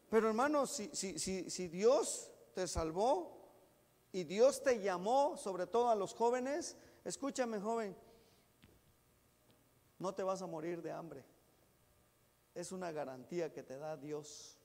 Pero 0.09 0.27
hermano, 0.27 0.65
si, 0.67 0.89
si, 0.93 1.17
si 1.49 1.67
Dios 1.67 2.31
te 2.53 2.67
salvó 2.67 3.37
y 4.11 4.23
Dios 4.23 4.63
te 4.63 4.79
llamó, 4.79 5.37
sobre 5.37 5.67
todo 5.67 5.89
a 5.89 5.95
los 5.95 6.13
jóvenes, 6.13 6.77
escúchame 7.03 7.59
joven, 7.59 7.95
no 9.99 10.13
te 10.13 10.23
vas 10.23 10.41
a 10.41 10.47
morir 10.47 10.81
de 10.81 10.91
hambre. 10.91 11.25
Es 12.53 12.71
una 12.71 12.91
garantía 12.91 13.51
que 13.51 13.63
te 13.63 13.77
da 13.77 13.97
Dios. 13.97 14.56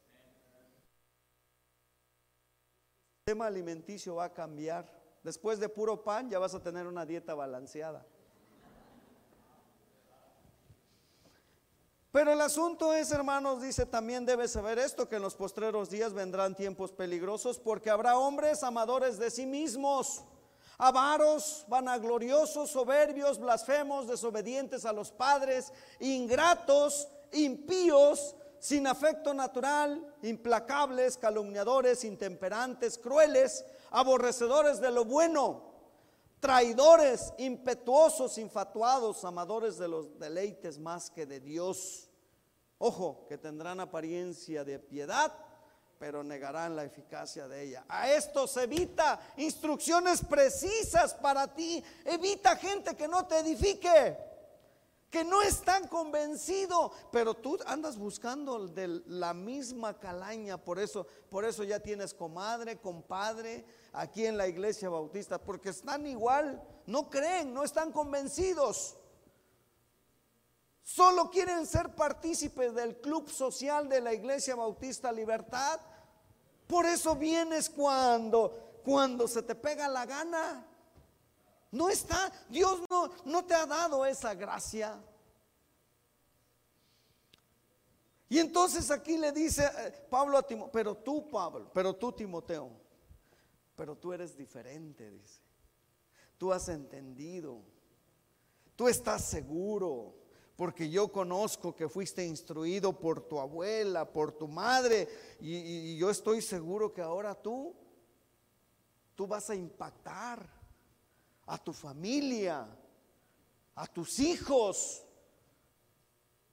El 3.24 3.34
sistema 3.34 3.46
alimenticio 3.46 4.16
va 4.16 4.24
a 4.24 4.32
cambiar. 4.34 4.84
Después 5.22 5.60
de 5.60 5.68
puro 5.68 6.02
pan 6.02 6.28
ya 6.28 6.40
vas 6.40 6.56
a 6.56 6.60
tener 6.60 6.88
una 6.88 7.06
dieta 7.06 7.34
balanceada. 7.34 8.04
Pero 12.10 12.32
el 12.32 12.40
asunto 12.40 12.92
es, 12.92 13.12
hermanos, 13.12 13.62
dice, 13.62 13.86
también 13.86 14.26
debes 14.26 14.50
saber 14.50 14.80
esto, 14.80 15.08
que 15.08 15.14
en 15.14 15.22
los 15.22 15.36
postreros 15.36 15.88
días 15.88 16.14
vendrán 16.14 16.56
tiempos 16.56 16.90
peligrosos 16.90 17.60
porque 17.60 17.90
habrá 17.90 18.18
hombres 18.18 18.64
amadores 18.64 19.20
de 19.20 19.30
sí 19.30 19.46
mismos, 19.46 20.24
avaros, 20.76 21.64
vanagloriosos, 21.68 22.70
soberbios, 22.70 23.38
blasfemos, 23.38 24.08
desobedientes 24.08 24.84
a 24.84 24.92
los 24.92 25.12
padres, 25.12 25.72
ingratos, 26.00 27.06
impíos, 27.30 28.34
sin 28.62 28.86
afecto 28.86 29.34
natural, 29.34 30.14
implacables, 30.22 31.16
calumniadores, 31.16 32.04
intemperantes, 32.04 32.96
crueles, 32.96 33.64
aborrecedores 33.90 34.80
de 34.80 34.92
lo 34.92 35.04
bueno, 35.04 35.64
traidores, 36.38 37.34
impetuosos, 37.38 38.38
infatuados, 38.38 39.24
amadores 39.24 39.78
de 39.78 39.88
los 39.88 40.16
deleites 40.16 40.78
más 40.78 41.10
que 41.10 41.26
de 41.26 41.40
Dios. 41.40 42.08
Ojo, 42.78 43.26
que 43.28 43.36
tendrán 43.36 43.80
apariencia 43.80 44.62
de 44.62 44.78
piedad, 44.78 45.32
pero 45.98 46.22
negarán 46.22 46.76
la 46.76 46.84
eficacia 46.84 47.48
de 47.48 47.64
ella. 47.64 47.84
A 47.88 48.12
estos 48.12 48.56
evita 48.58 49.18
instrucciones 49.38 50.24
precisas 50.24 51.14
para 51.14 51.52
ti. 51.52 51.82
Evita 52.04 52.54
gente 52.54 52.94
que 52.94 53.08
no 53.08 53.26
te 53.26 53.40
edifique 53.40 54.31
que 55.12 55.24
no 55.24 55.42
están 55.42 55.88
convencidos, 55.88 56.90
pero 57.10 57.34
tú 57.34 57.58
andas 57.66 57.98
buscando 57.98 58.66
de 58.66 59.02
la 59.06 59.34
misma 59.34 60.00
calaña, 60.00 60.56
por 60.56 60.78
eso, 60.78 61.06
por 61.28 61.44
eso 61.44 61.64
ya 61.64 61.80
tienes 61.80 62.14
comadre, 62.14 62.80
compadre 62.80 63.66
aquí 63.92 64.24
en 64.24 64.38
la 64.38 64.48
iglesia 64.48 64.88
bautista, 64.88 65.38
porque 65.38 65.68
están 65.68 66.06
igual, 66.06 66.66
no 66.86 67.10
creen, 67.10 67.52
no 67.52 67.62
están 67.62 67.92
convencidos. 67.92 68.96
Solo 70.82 71.30
quieren 71.30 71.66
ser 71.66 71.94
partícipes 71.94 72.74
del 72.74 72.98
club 73.02 73.28
social 73.28 73.90
de 73.90 74.00
la 74.00 74.14
iglesia 74.14 74.54
bautista 74.54 75.12
Libertad. 75.12 75.78
Por 76.66 76.86
eso 76.86 77.16
vienes 77.16 77.68
cuando 77.68 78.80
cuando 78.82 79.28
se 79.28 79.42
te 79.42 79.54
pega 79.54 79.88
la 79.88 80.06
gana. 80.06 80.66
No 81.72 81.88
está, 81.88 82.30
Dios 82.50 82.82
no, 82.90 83.10
no 83.24 83.44
te 83.46 83.54
ha 83.54 83.64
dado 83.64 84.04
esa 84.04 84.34
gracia. 84.34 85.02
Y 88.28 88.38
entonces 88.38 88.90
aquí 88.90 89.16
le 89.16 89.32
dice 89.32 89.64
eh, 89.64 90.06
Pablo 90.10 90.36
a 90.36 90.46
Timoteo, 90.46 90.70
pero 90.70 90.94
tú 90.98 91.30
Pablo, 91.30 91.70
pero 91.72 91.96
tú 91.96 92.12
Timoteo, 92.12 92.70
pero 93.74 93.96
tú 93.96 94.12
eres 94.12 94.36
diferente, 94.36 95.10
dice. 95.10 95.40
Tú 96.36 96.52
has 96.52 96.68
entendido, 96.68 97.62
tú 98.76 98.86
estás 98.86 99.24
seguro, 99.24 100.14
porque 100.56 100.90
yo 100.90 101.10
conozco 101.10 101.74
que 101.74 101.88
fuiste 101.88 102.26
instruido 102.26 102.98
por 102.98 103.22
tu 103.22 103.40
abuela, 103.40 104.10
por 104.12 104.32
tu 104.32 104.46
madre, 104.46 105.08
y, 105.40 105.56
y 105.56 105.96
yo 105.96 106.10
estoy 106.10 106.42
seguro 106.42 106.92
que 106.92 107.00
ahora 107.00 107.34
tú, 107.34 107.74
tú 109.14 109.26
vas 109.26 109.48
a 109.48 109.54
impactar 109.54 110.61
a 111.52 111.58
tu 111.58 111.74
familia, 111.74 112.66
a 113.74 113.86
tus 113.86 114.20
hijos. 114.20 115.04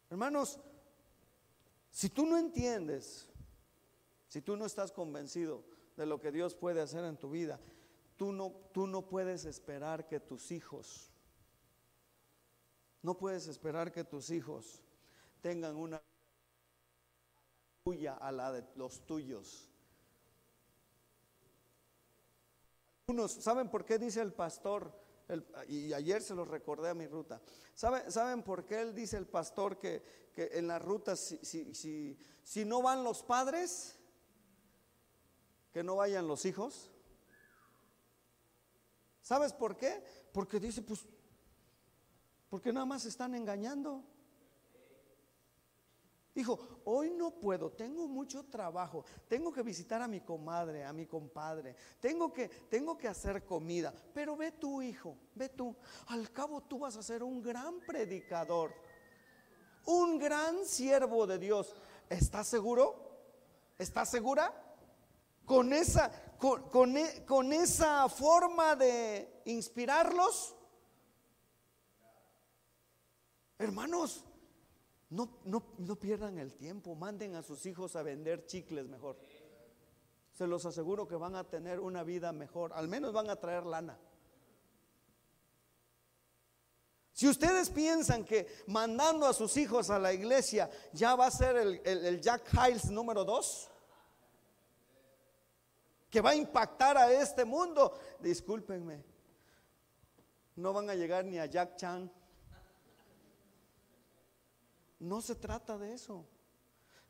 Hermanos, 0.09 0.59
si 1.89 2.09
tú 2.09 2.25
no 2.25 2.37
entiendes, 2.37 3.25
si 4.27 4.41
tú 4.41 4.57
no 4.57 4.65
estás 4.65 4.91
convencido 4.91 5.63
de 5.95 6.05
lo 6.05 6.19
que 6.19 6.33
Dios 6.33 6.53
puede 6.53 6.81
hacer 6.81 7.05
en 7.05 7.15
tu 7.15 7.29
vida, 7.29 7.61
tú 8.17 8.33
no, 8.33 8.51
tú 8.73 8.87
no 8.87 9.07
puedes 9.07 9.45
esperar 9.45 10.05
que 10.05 10.19
tus 10.19 10.51
hijos, 10.51 11.09
no 13.01 13.17
puedes 13.17 13.47
esperar 13.47 13.93
que 13.93 14.03
tus 14.03 14.29
hijos 14.29 14.83
tengan 15.39 15.77
una 15.77 16.03
tuya 17.85 18.15
a 18.15 18.33
la 18.33 18.51
de 18.51 18.65
los 18.75 19.05
tuyos. 19.05 19.71
¿Saben 23.27 23.69
por 23.69 23.85
qué 23.85 23.97
dice 23.97 24.21
el 24.21 24.33
pastor? 24.33 24.93
Y 25.67 25.93
ayer 25.93 26.21
se 26.21 26.33
los 26.33 26.47
recordé 26.47 26.89
a 26.89 26.93
mi 26.93 27.07
ruta. 27.07 27.41
¿Saben, 27.75 28.11
¿Saben 28.11 28.43
por 28.43 28.65
qué 28.65 28.81
él 28.81 28.95
dice 28.95 29.17
el 29.17 29.27
pastor 29.27 29.77
que, 29.77 30.03
en 30.35 30.67
la 30.67 30.79
ruta, 30.79 31.15
si, 31.15 31.37
si, 31.43 31.73
si, 31.75 32.17
si 32.43 32.65
no 32.65 32.81
van 32.81 33.03
los 33.03 33.21
padres, 33.23 33.99
que 35.71 35.83
no 35.83 35.97
vayan 35.97 36.27
los 36.27 36.45
hijos? 36.45 36.91
¿Sabes 39.21 39.53
por 39.53 39.77
qué? 39.77 40.03
Porque 40.33 40.59
dice, 40.59 40.81
pues, 40.81 41.05
Porque 42.49 42.73
nada 42.73 42.85
más 42.85 43.05
están 43.05 43.35
engañando. 43.35 44.03
Dijo, 46.33 46.81
hoy 46.85 47.09
no 47.09 47.31
puedo, 47.31 47.71
tengo 47.71 48.07
mucho 48.07 48.45
trabajo, 48.45 49.03
tengo 49.27 49.51
que 49.51 49.63
visitar 49.63 50.01
a 50.01 50.07
mi 50.07 50.21
comadre, 50.21 50.85
a 50.85 50.93
mi 50.93 51.07
compadre, 51.07 51.75
tengo 51.99 52.31
que, 52.31 52.47
tengo 52.47 52.97
que 52.97 53.07
hacer 53.07 53.43
comida, 53.43 53.93
pero 54.13 54.37
ve 54.37 54.51
tú, 54.51 54.81
hijo, 54.81 55.17
ve 55.33 55.49
tú, 55.49 55.75
al 56.07 56.31
cabo 56.31 56.61
tú 56.61 56.79
vas 56.79 56.95
a 56.95 57.03
ser 57.03 57.23
un 57.23 57.41
gran 57.41 57.79
predicador, 57.79 58.71
un 59.85 60.19
gran 60.19 60.65
siervo 60.65 61.25
de 61.25 61.39
Dios. 61.39 61.75
¿Estás 62.09 62.47
seguro? 62.47 63.09
¿Estás 63.77 64.09
segura? 64.09 64.53
Con 65.45 65.73
esa, 65.73 66.11
con, 66.37 66.95
e, 66.95 67.25
con 67.25 67.51
esa 67.53 68.07
forma 68.07 68.75
de 68.75 69.41
inspirarlos. 69.45 70.55
Hermanos, 73.57 74.23
no, 75.09 75.41
no, 75.45 75.95
pierdan 75.95 76.37
el 76.37 76.53
tiempo, 76.53 76.93
manden 76.93 77.35
a 77.35 77.41
sus 77.41 77.65
hijos 77.65 77.95
a 77.95 78.03
vender 78.03 78.45
chicles 78.45 78.87
mejor. 78.87 79.17
Se 80.31 80.45
los 80.45 80.65
aseguro 80.65 81.07
que 81.07 81.15
van 81.15 81.35
a 81.35 81.43
tener 81.43 81.79
una 81.79 82.03
vida 82.03 82.31
mejor, 82.31 82.71
al 82.73 82.87
menos 82.87 83.11
van 83.11 83.29
a 83.29 83.35
traer 83.35 83.65
lana. 83.65 83.99
Si 87.11 87.27
ustedes 87.27 87.69
piensan 87.69 88.23
que 88.23 88.47
mandando 88.67 89.25
a 89.25 89.33
sus 89.33 89.57
hijos 89.57 89.89
a 89.89 89.99
la 89.99 90.13
iglesia 90.13 90.69
ya 90.93 91.15
va 91.15 91.25
a 91.25 91.31
ser 91.31 91.57
el, 91.83 92.21
Jack 92.21 92.53
Hiles 92.53 92.89
número 92.91 93.25
dos, 93.25 93.69
que 96.09 96.21
va 96.21 96.29
a 96.29 96.35
impactar 96.35 96.97
a 96.97 97.11
este 97.11 97.43
mundo, 97.45 97.99
discúlpenme, 98.19 99.03
no 100.55 100.71
van 100.71 100.89
a 100.89 100.95
llegar 100.95 101.25
ni 101.25 101.39
a 101.39 101.47
Jack 101.47 101.75
Chan. 101.77 102.11
No 104.99 105.21
se 105.21 105.35
trata 105.35 105.77
de 105.77 105.93
eso. 105.93 106.25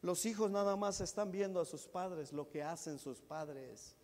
Los 0.01 0.25
hijos 0.25 0.49
nada 0.49 0.75
más 0.75 1.01
están 1.01 1.31
viendo 1.31 1.59
a 1.59 1.65
sus 1.65 1.87
padres, 1.87 2.31
lo 2.31 2.49
que 2.49 2.63
hacen 2.63 2.99
sus 2.99 3.19
padres. 3.19 3.95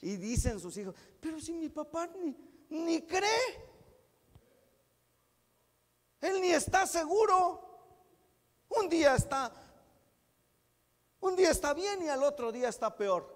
Y 0.00 0.16
dicen 0.16 0.58
sus 0.58 0.76
hijos, 0.76 0.94
pero 1.20 1.40
si 1.40 1.52
mi 1.52 1.68
papá 1.68 2.08
ni, 2.08 2.36
ni 2.68 3.02
cree, 3.02 3.76
él 6.20 6.40
ni 6.40 6.50
está 6.50 6.86
seguro. 6.86 7.62
Un 8.68 8.88
día 8.88 9.14
está, 9.14 9.52
un 11.20 11.36
día 11.36 11.50
está 11.50 11.72
bien 11.72 12.02
y 12.02 12.08
al 12.08 12.22
otro 12.22 12.50
día 12.50 12.68
está 12.68 12.94
peor. 12.96 13.34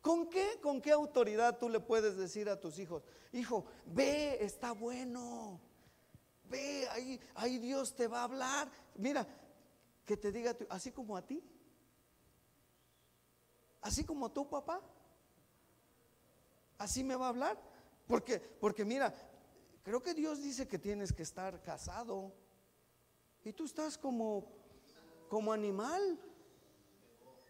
¿Con 0.00 0.30
qué? 0.30 0.58
¿Con 0.62 0.80
qué 0.80 0.92
autoridad 0.92 1.58
tú 1.58 1.68
le 1.68 1.80
puedes 1.80 2.16
decir 2.16 2.48
a 2.48 2.58
tus 2.58 2.78
hijos, 2.78 3.02
hijo, 3.32 3.66
ve, 3.84 4.38
está 4.42 4.72
bueno? 4.72 5.60
Ve, 6.50 6.88
ahí, 6.90 7.20
ahí 7.36 7.58
Dios 7.58 7.94
te 7.94 8.08
va 8.08 8.20
a 8.20 8.24
hablar. 8.24 8.68
Mira, 8.96 9.26
que 10.04 10.16
te 10.16 10.32
diga, 10.32 10.56
así 10.68 10.90
como 10.90 11.16
a 11.16 11.22
ti. 11.22 11.42
Así 13.80 14.04
como 14.04 14.30
tu 14.30 14.48
papá. 14.48 14.80
Así 16.78 17.04
me 17.04 17.14
va 17.14 17.26
a 17.26 17.28
hablar. 17.30 17.58
Porque, 18.06 18.38
porque 18.38 18.84
mira, 18.84 19.14
creo 19.84 20.02
que 20.02 20.14
Dios 20.14 20.42
dice 20.42 20.66
que 20.66 20.78
tienes 20.78 21.12
que 21.12 21.22
estar 21.22 21.62
casado. 21.62 22.32
Y 23.44 23.52
tú 23.52 23.64
estás 23.64 23.96
como, 23.96 24.44
como 25.28 25.52
animal. 25.52 26.18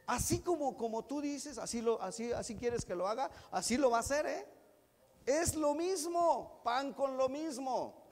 Así 0.06 0.40
como, 0.40 0.76
como 0.76 1.04
tú 1.04 1.20
dices, 1.20 1.56
así, 1.56 1.80
lo, 1.80 2.02
así, 2.02 2.32
así 2.32 2.56
quieres 2.56 2.84
que 2.84 2.96
lo 2.96 3.06
haga, 3.06 3.30
así 3.52 3.76
lo 3.76 3.90
va 3.90 3.98
a 3.98 4.00
hacer, 4.00 4.26
¿eh? 4.26 4.46
Es 5.24 5.54
lo 5.54 5.74
mismo, 5.74 6.60
pan 6.64 6.92
con 6.92 7.16
lo 7.16 7.28
mismo. 7.28 8.08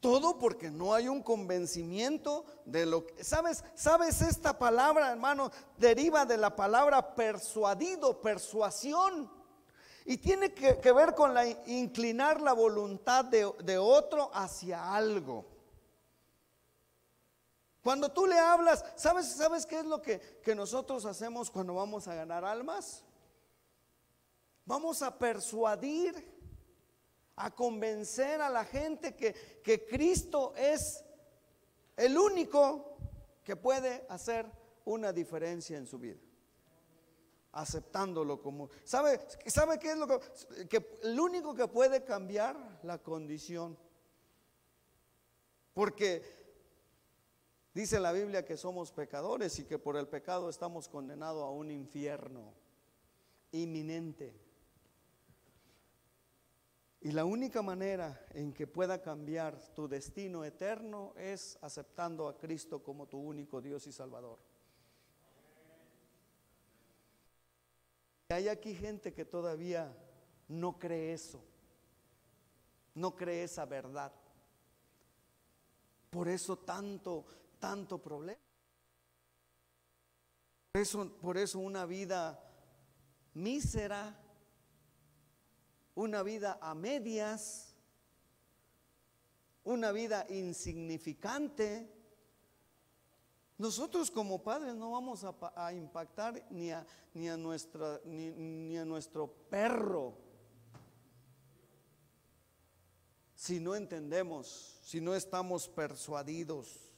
Todo 0.00 0.38
porque 0.38 0.70
no 0.70 0.94
hay 0.94 1.08
un 1.08 1.22
convencimiento 1.22 2.44
de 2.64 2.86
lo 2.86 3.04
que... 3.04 3.24
¿Sabes? 3.24 3.64
¿Sabes 3.74 4.22
esta 4.22 4.56
palabra, 4.56 5.10
hermano? 5.10 5.50
Deriva 5.76 6.24
de 6.24 6.36
la 6.36 6.54
palabra 6.54 7.16
persuadido, 7.16 8.20
persuasión. 8.20 9.28
Y 10.04 10.18
tiene 10.18 10.54
que, 10.54 10.92
ver 10.92 11.14
con 11.14 11.34
la 11.34 11.46
inclinar 11.66 12.40
la 12.40 12.52
voluntad 12.52 13.24
de, 13.24 13.78
otro 13.78 14.30
hacia 14.32 14.94
algo. 14.94 15.44
Cuando 17.82 18.10
tú 18.10 18.26
le 18.26 18.38
hablas, 18.38 18.84
¿sabes, 18.94 19.26
¿sabes 19.26 19.66
qué 19.66 19.80
es 19.80 19.84
lo 19.84 20.00
que, 20.00 20.20
que 20.42 20.54
nosotros 20.54 21.04
hacemos 21.06 21.50
cuando 21.50 21.74
vamos 21.74 22.06
a 22.06 22.14
ganar 22.14 22.44
almas? 22.44 23.02
Vamos 24.64 25.02
a 25.02 25.18
persuadir 25.18 26.37
a 27.38 27.54
convencer 27.54 28.40
a 28.40 28.50
la 28.50 28.64
gente 28.64 29.14
que, 29.14 29.32
que 29.62 29.86
Cristo 29.86 30.54
es 30.56 31.04
el 31.96 32.18
único 32.18 32.96
que 33.44 33.56
puede 33.56 34.04
hacer 34.08 34.46
una 34.84 35.12
diferencia 35.12 35.78
en 35.78 35.86
su 35.86 35.98
vida. 35.98 36.18
Aceptándolo 37.52 38.42
como... 38.42 38.70
¿Sabe, 38.84 39.20
¿Sabe 39.46 39.78
qué 39.78 39.92
es 39.92 39.98
lo 39.98 40.06
que, 40.06 40.20
que... 40.68 40.98
El 41.02 41.18
único 41.18 41.54
que 41.54 41.68
puede 41.68 42.04
cambiar 42.04 42.80
la 42.82 42.98
condición. 42.98 43.78
Porque 45.72 46.22
dice 47.72 48.00
la 48.00 48.12
Biblia 48.12 48.44
que 48.44 48.56
somos 48.56 48.90
pecadores 48.90 49.58
y 49.60 49.64
que 49.64 49.78
por 49.78 49.96
el 49.96 50.08
pecado 50.08 50.50
estamos 50.50 50.88
condenados 50.88 51.44
a 51.44 51.50
un 51.50 51.70
infierno 51.70 52.52
inminente. 53.52 54.47
Y 57.00 57.12
la 57.12 57.24
única 57.24 57.62
manera 57.62 58.26
en 58.30 58.52
que 58.52 58.66
pueda 58.66 59.00
cambiar 59.00 59.56
tu 59.74 59.86
destino 59.86 60.44
eterno 60.44 61.14
es 61.16 61.56
aceptando 61.62 62.26
a 62.26 62.36
Cristo 62.36 62.82
como 62.82 63.06
tu 63.06 63.18
único 63.18 63.60
Dios 63.60 63.86
y 63.86 63.92
Salvador. 63.92 64.38
Y 68.28 68.32
hay 68.32 68.48
aquí 68.48 68.74
gente 68.74 69.14
que 69.14 69.24
todavía 69.24 69.96
no 70.48 70.78
cree 70.78 71.12
eso, 71.12 71.44
no 72.94 73.14
cree 73.14 73.44
esa 73.44 73.64
verdad. 73.64 74.12
Por 76.10 76.28
eso 76.28 76.58
tanto, 76.58 77.26
tanto 77.60 78.02
problema. 78.02 78.40
Por 80.72 80.82
eso, 80.82 81.16
por 81.20 81.38
eso 81.38 81.60
una 81.60 81.86
vida 81.86 82.42
mísera 83.34 84.27
una 85.98 86.22
vida 86.22 86.58
a 86.62 86.76
medias, 86.76 87.74
una 89.64 89.90
vida 89.90 90.24
insignificante. 90.28 91.92
Nosotros 93.58 94.08
como 94.08 94.40
padres 94.40 94.76
no 94.76 94.92
vamos 94.92 95.24
a, 95.24 95.72
impactar 95.72 96.46
ni 96.50 96.70
a, 96.70 96.86
ni, 97.14 97.28
a 97.28 97.36
nuestra, 97.36 98.00
ni 98.04 98.78
a 98.78 98.84
nuestro 98.84 99.26
perro 99.50 100.16
si 103.34 103.58
no 103.58 103.74
entendemos, 103.74 104.78
si 104.82 105.00
no 105.00 105.16
estamos 105.16 105.68
persuadidos. 105.68 106.92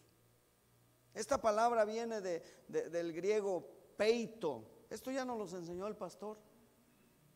Esta 1.15 1.41
palabra 1.41 1.87
viene 1.87 2.21
de, 2.21 2.43
del 2.69 3.15
griego 3.15 3.67
peito. 3.97 4.65
Esto 4.91 5.11
ya 5.11 5.25
nos 5.25 5.39
lo 5.39 5.59
enseñó 5.59 5.87
el 5.87 5.97
pastor 5.97 6.50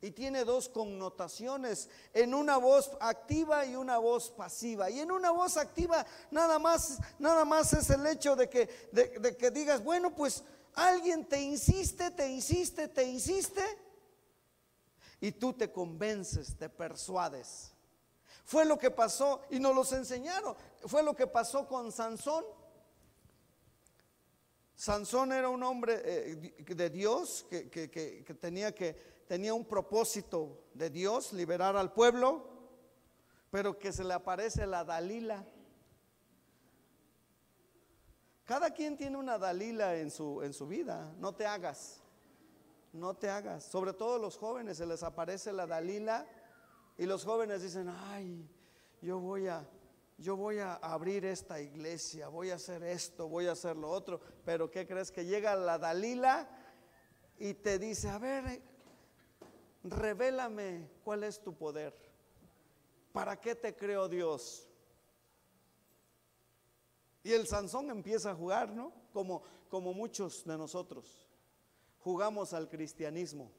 y 0.00 0.11
tiene 0.11 0.44
dos 0.44 0.68
connotaciones, 0.68 1.88
en 2.12 2.35
una 2.35 2.59
voz 2.59 2.90
activa 3.00 3.64
y 3.64 3.74
una 3.74 3.96
voz 3.96 4.30
pasiva. 4.30 4.90
Y 4.90 5.00
en 5.00 5.11
una 5.11 5.30
voz 5.30 5.57
activa 5.57 6.04
nada 6.30 6.59
más, 6.59 6.98
nada 7.18 7.46
más 7.46 7.72
es 7.72 7.88
el 7.88 8.07
hecho 8.07 8.37
de 8.37 8.50
que, 8.50 8.68
de, 8.92 9.35
que 9.35 9.50
digas, 9.50 9.83
bueno, 9.83 10.14
pues 10.14 10.44
alguien 10.74 11.24
te 11.26 11.40
insiste, 11.40 12.11
te 12.11 12.28
insiste, 12.28 12.88
te 12.88 13.04
insiste, 13.04 13.62
y 15.22 15.33
tú 15.33 15.54
te 15.54 15.72
convences, 15.72 16.54
te 16.59 16.68
persuades. 16.68 17.72
Fue 18.44 18.66
lo 18.66 18.78
que 18.78 18.90
pasó, 18.90 19.40
y 19.48 19.59
nos 19.59 19.74
los 19.74 19.90
enseñaron, 19.92 20.54
fue 20.87 21.02
lo 21.02 21.16
que 21.16 21.26
pasó 21.26 21.66
con 21.66 21.90
Sansón. 21.90 22.44
Sansón 24.76 25.33
era 25.33 25.48
un 25.48 25.62
hombre 25.62 26.02
eh, 26.04 26.64
de 26.66 26.90
Dios 26.90 27.46
que, 27.48 27.70
que 27.70 28.37
tenía 28.38 28.74
que 28.74 29.13
tenía 29.26 29.54
un 29.54 29.64
propósito 29.64 30.64
de 30.74 30.90
Dios, 30.90 31.32
liberar 31.32 31.76
al 31.76 31.92
pueblo, 31.92 32.48
pero 33.50 33.78
que 33.78 33.92
se 33.92 34.04
le 34.04 34.14
aparece 34.14 34.66
la 34.66 34.84
Dalila. 34.84 35.46
Cada 38.44 38.70
quien 38.72 38.96
tiene 38.96 39.16
una 39.16 39.38
Dalila 39.38 39.96
en 39.96 40.10
su, 40.10 40.42
en 40.42 40.52
su 40.52 40.66
vida, 40.66 41.14
no 41.18 41.34
te 41.34 41.46
hagas, 41.46 42.02
no 42.92 43.14
te 43.14 43.30
hagas. 43.30 43.64
Sobre 43.64 43.92
todo 43.92 44.18
los 44.18 44.37
jóvenes 44.37 44.76
se 44.76 44.87
les 44.87 45.02
aparece 45.02 45.52
la 45.52 45.66
Dalila 45.66 46.26
y 46.98 47.06
los 47.06 47.24
jóvenes 47.24 47.62
dicen, 47.62 47.88
ay, 47.88 48.46
yo 49.00 49.18
voy 49.18 49.48
a, 49.48 49.66
yo 50.18 50.37
voy 50.37 50.58
a 50.58 50.74
abrir 50.74 51.24
esta 51.24 51.60
iglesia, 51.60 52.28
voy 52.28 52.50
a 52.50 52.56
hacer 52.56 52.82
esto, 52.82 53.28
voy 53.28 53.46
a 53.46 53.52
hacer 53.52 53.76
lo 53.76 53.90
otro, 53.90 54.20
pero 54.44 54.70
¿qué 54.70 54.87
crees 54.87 55.10
que 55.10 55.24
llega 55.24 55.56
la 55.56 55.78
Dalila 55.78 56.48
y 57.38 57.54
te 57.54 57.78
dice, 57.78 58.10
a 58.10 58.18
ver, 58.18 58.62
revélame 59.85 60.90
cuál 61.05 61.25
es 61.25 61.40
tu 61.42 61.55
poder. 61.55 61.94
¿para 63.14 63.40
qué 63.40 63.55
te 63.55 63.77
creo 63.77 64.09
Dios? 64.09 64.68
Y 67.23 67.33
el 67.33 67.47
Sansón 67.47 67.88
empieza 67.88 68.33
a 68.33 68.35
jugar, 68.35 68.70
¿no? 68.70 68.92
Como, 69.12 69.44
como 69.70 69.94
muchos 69.94 70.44
de 70.44 70.59
nosotros 70.59 71.25
jugamos 72.01 72.53
al 72.53 72.68
cristianismo. 72.68 73.51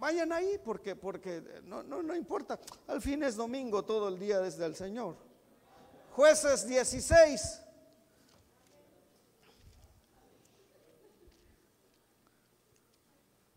Vayan 0.00 0.32
ahí 0.32 0.60
porque, 0.62 0.96
porque 0.96 1.62
no, 1.62 1.84
no, 1.84 2.02
no 2.02 2.16
importa. 2.16 2.58
Al 2.88 3.00
fin 3.00 3.22
es 3.22 3.36
domingo 3.36 3.84
todo 3.84 4.08
el 4.08 4.18
día 4.18 4.40
desde 4.40 4.66
el 4.66 4.74
Señor. 4.74 5.16
Jueces 6.10 6.66
16. 6.66 7.62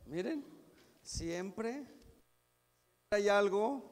Miren, 0.10 0.44
siempre 1.04 1.86
hay 3.12 3.30
algo 3.30 3.84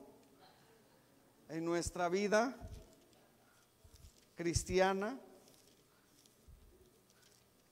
en 1.48 1.64
nuestra 1.64 2.10
vida 2.10 2.58
cristiana 4.34 5.20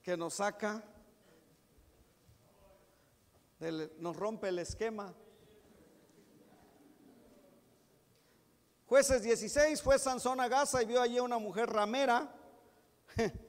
que 0.00 0.16
nos 0.16 0.34
saca, 0.34 0.84
nos 3.98 4.14
rompe 4.14 4.50
el 4.50 4.60
esquema. 4.60 5.12
Jueces 8.86 9.24
16, 9.24 9.82
fue 9.82 9.98
Sansón 9.98 10.40
a 10.40 10.46
Gaza 10.46 10.80
y 10.84 10.86
vio 10.86 11.02
allí 11.02 11.18
una 11.18 11.38
mujer 11.38 11.68
ramera 11.68 12.32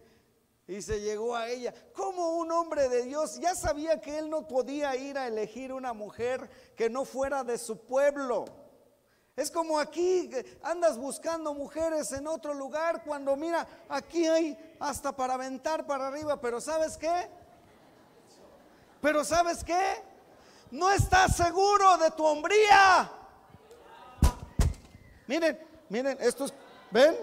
y 0.67 0.81
se 0.81 0.99
llegó 0.99 1.35
a 1.35 1.49
ella. 1.49 1.73
Como 1.93 2.37
un 2.37 2.51
hombre 2.51 2.89
de 2.89 3.03
Dios 3.03 3.39
ya 3.39 3.55
sabía 3.55 4.01
que 4.01 4.17
él 4.19 4.29
no 4.29 4.47
podía 4.47 4.95
ir 4.95 5.17
a 5.17 5.27
elegir 5.27 5.71
una 5.71 5.93
mujer 5.93 6.49
que 6.75 6.89
no 6.89 7.05
fuera 7.05 7.43
de 7.43 7.57
su 7.57 7.77
pueblo. 7.77 8.45
Es 9.35 9.51
como 9.51 9.79
aquí, 9.79 10.29
andas 10.63 10.97
buscando 10.97 11.53
mujeres 11.53 12.11
en 12.11 12.27
otro 12.27 12.53
lugar 12.53 13.03
cuando 13.03 13.35
mira, 13.35 13.67
aquí 13.87 14.25
hay 14.25 14.75
hasta 14.79 15.15
para 15.15 15.35
aventar 15.35 15.85
para 15.85 16.07
arriba, 16.07 16.41
pero 16.41 16.59
¿sabes 16.59 16.97
qué? 16.97 17.29
Pero 18.99 19.23
¿sabes 19.23 19.63
qué? 19.63 20.01
No 20.71 20.91
estás 20.91 21.35
seguro 21.37 21.97
de 21.97 22.11
tu 22.11 22.25
hombría. 22.25 23.11
Miren, 25.27 25.59
miren, 25.87 26.17
estos, 26.19 26.51
¿ven? 26.89 27.15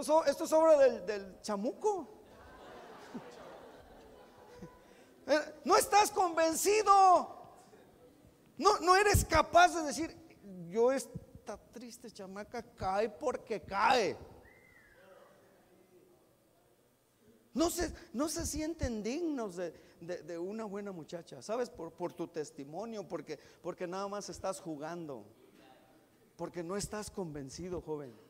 Esto, 0.00 0.44
es 0.44 0.52
obra 0.52 0.76
del, 0.76 1.06
del 1.06 1.40
chamuco. 1.40 2.06
Eh, 5.26 5.40
no 5.64 5.76
estás 5.76 6.10
convencido. 6.10 6.92
No, 8.58 8.78
no 8.78 8.94
eres 8.94 9.24
capaz 9.24 9.74
de 9.74 9.82
decir, 9.82 10.16
yo 10.68 10.92
esta 10.92 11.56
triste 11.72 12.10
chamaca 12.10 12.62
cae 12.62 13.08
porque 13.08 13.60
cae. 13.60 14.16
No 17.54 17.70
se, 17.70 17.90
no 18.12 18.28
se 18.28 18.44
sienten 18.44 19.02
dignos 19.02 19.56
de, 19.56 20.38
una 20.38 20.64
buena 20.64 20.92
muchacha, 20.92 21.40
¿sabes? 21.40 21.70
Por, 21.70 21.90
por 21.90 22.12
tu 22.12 22.28
testimonio, 22.28 23.08
porque, 23.08 23.38
porque 23.62 23.86
nada 23.86 24.06
más 24.08 24.28
estás 24.28 24.60
jugando, 24.60 25.24
porque 26.36 26.62
no 26.62 26.76
estás 26.76 27.10
convencido, 27.10 27.80
joven. 27.80 28.25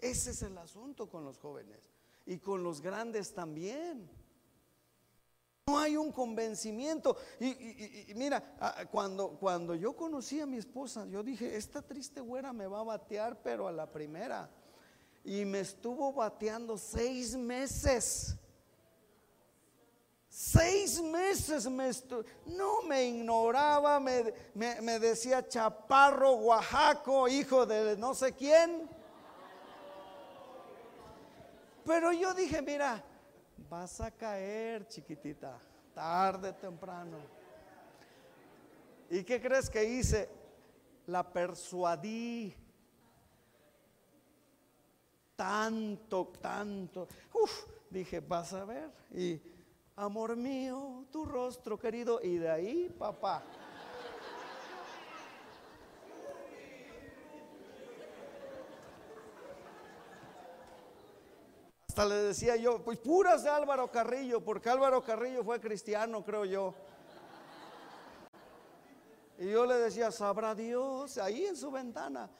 Ese 0.00 0.30
es 0.30 0.42
el 0.42 0.56
asunto 0.58 1.08
con 1.08 1.24
los 1.24 1.38
jóvenes 1.38 1.78
y 2.26 2.38
con 2.38 2.62
los 2.62 2.80
grandes 2.80 3.34
también. 3.34 4.08
No 5.66 5.78
hay 5.78 5.96
un 5.96 6.10
convencimiento. 6.10 7.16
Y, 7.38 8.12
mira, 8.14 8.42
cuando, 8.90 9.30
cuando 9.38 9.74
yo 9.74 9.94
conocí 9.94 10.40
a 10.40 10.46
mi 10.46 10.56
esposa, 10.56 11.06
yo 11.06 11.22
dije, 11.22 11.56
esta 11.56 11.80
triste 11.80 12.20
güera 12.20 12.52
me 12.52 12.66
va 12.66 12.80
a 12.80 12.84
batear, 12.84 13.40
pero 13.42 13.68
a 13.68 13.72
la 13.72 13.90
primera. 13.90 14.50
Y 15.24 15.44
me 15.44 15.60
estuvo 15.60 16.12
bateando 16.12 16.76
seis 16.76 17.36
meses. 17.36 18.36
Seis 20.28 21.00
meses 21.00 21.68
me 21.68 21.90
no 22.46 22.82
me 22.82 23.04
ignoraba, 23.04 24.00
me, 24.00 24.32
me, 24.54 24.98
decía 24.98 25.46
chaparro, 25.46 26.32
oaxaco, 26.34 27.28
hijo 27.28 27.64
de 27.64 27.96
no 27.96 28.14
sé 28.14 28.32
quién. 28.32 28.89
Pero 31.84 32.12
yo 32.12 32.34
dije, 32.34 32.62
mira, 32.62 33.02
vas 33.68 34.00
a 34.00 34.10
caer, 34.10 34.86
chiquitita, 34.86 35.58
tarde, 35.94 36.52
temprano. 36.52 37.18
¿Y 39.10 39.24
qué 39.24 39.40
crees 39.40 39.68
que 39.68 39.84
hice? 39.84 40.28
La 41.06 41.28
persuadí. 41.28 42.54
Tanto, 45.34 46.32
tanto. 46.40 47.08
Uf, 47.32 47.64
dije, 47.90 48.20
vas 48.20 48.52
a 48.52 48.64
ver. 48.64 48.90
Y, 49.12 49.40
amor 49.96 50.36
mío, 50.36 51.04
tu 51.10 51.24
rostro 51.24 51.78
querido. 51.78 52.20
Y 52.22 52.36
de 52.36 52.50
ahí, 52.50 52.94
papá. 52.98 53.42
Le 62.04 62.14
decía 62.14 62.56
yo, 62.56 62.82
pues 62.82 62.98
puras 62.98 63.44
de 63.44 63.50
Álvaro 63.50 63.90
Carrillo, 63.90 64.42
porque 64.42 64.70
Álvaro 64.70 65.02
Carrillo 65.02 65.44
fue 65.44 65.60
cristiano, 65.60 66.24
creo 66.24 66.44
yo. 66.44 66.74
Y 69.38 69.50
yo 69.50 69.66
le 69.66 69.74
decía, 69.74 70.10
sabrá 70.10 70.54
Dios, 70.54 71.18
ahí 71.18 71.44
en 71.44 71.56
su 71.56 71.70
ventana. 71.70 72.30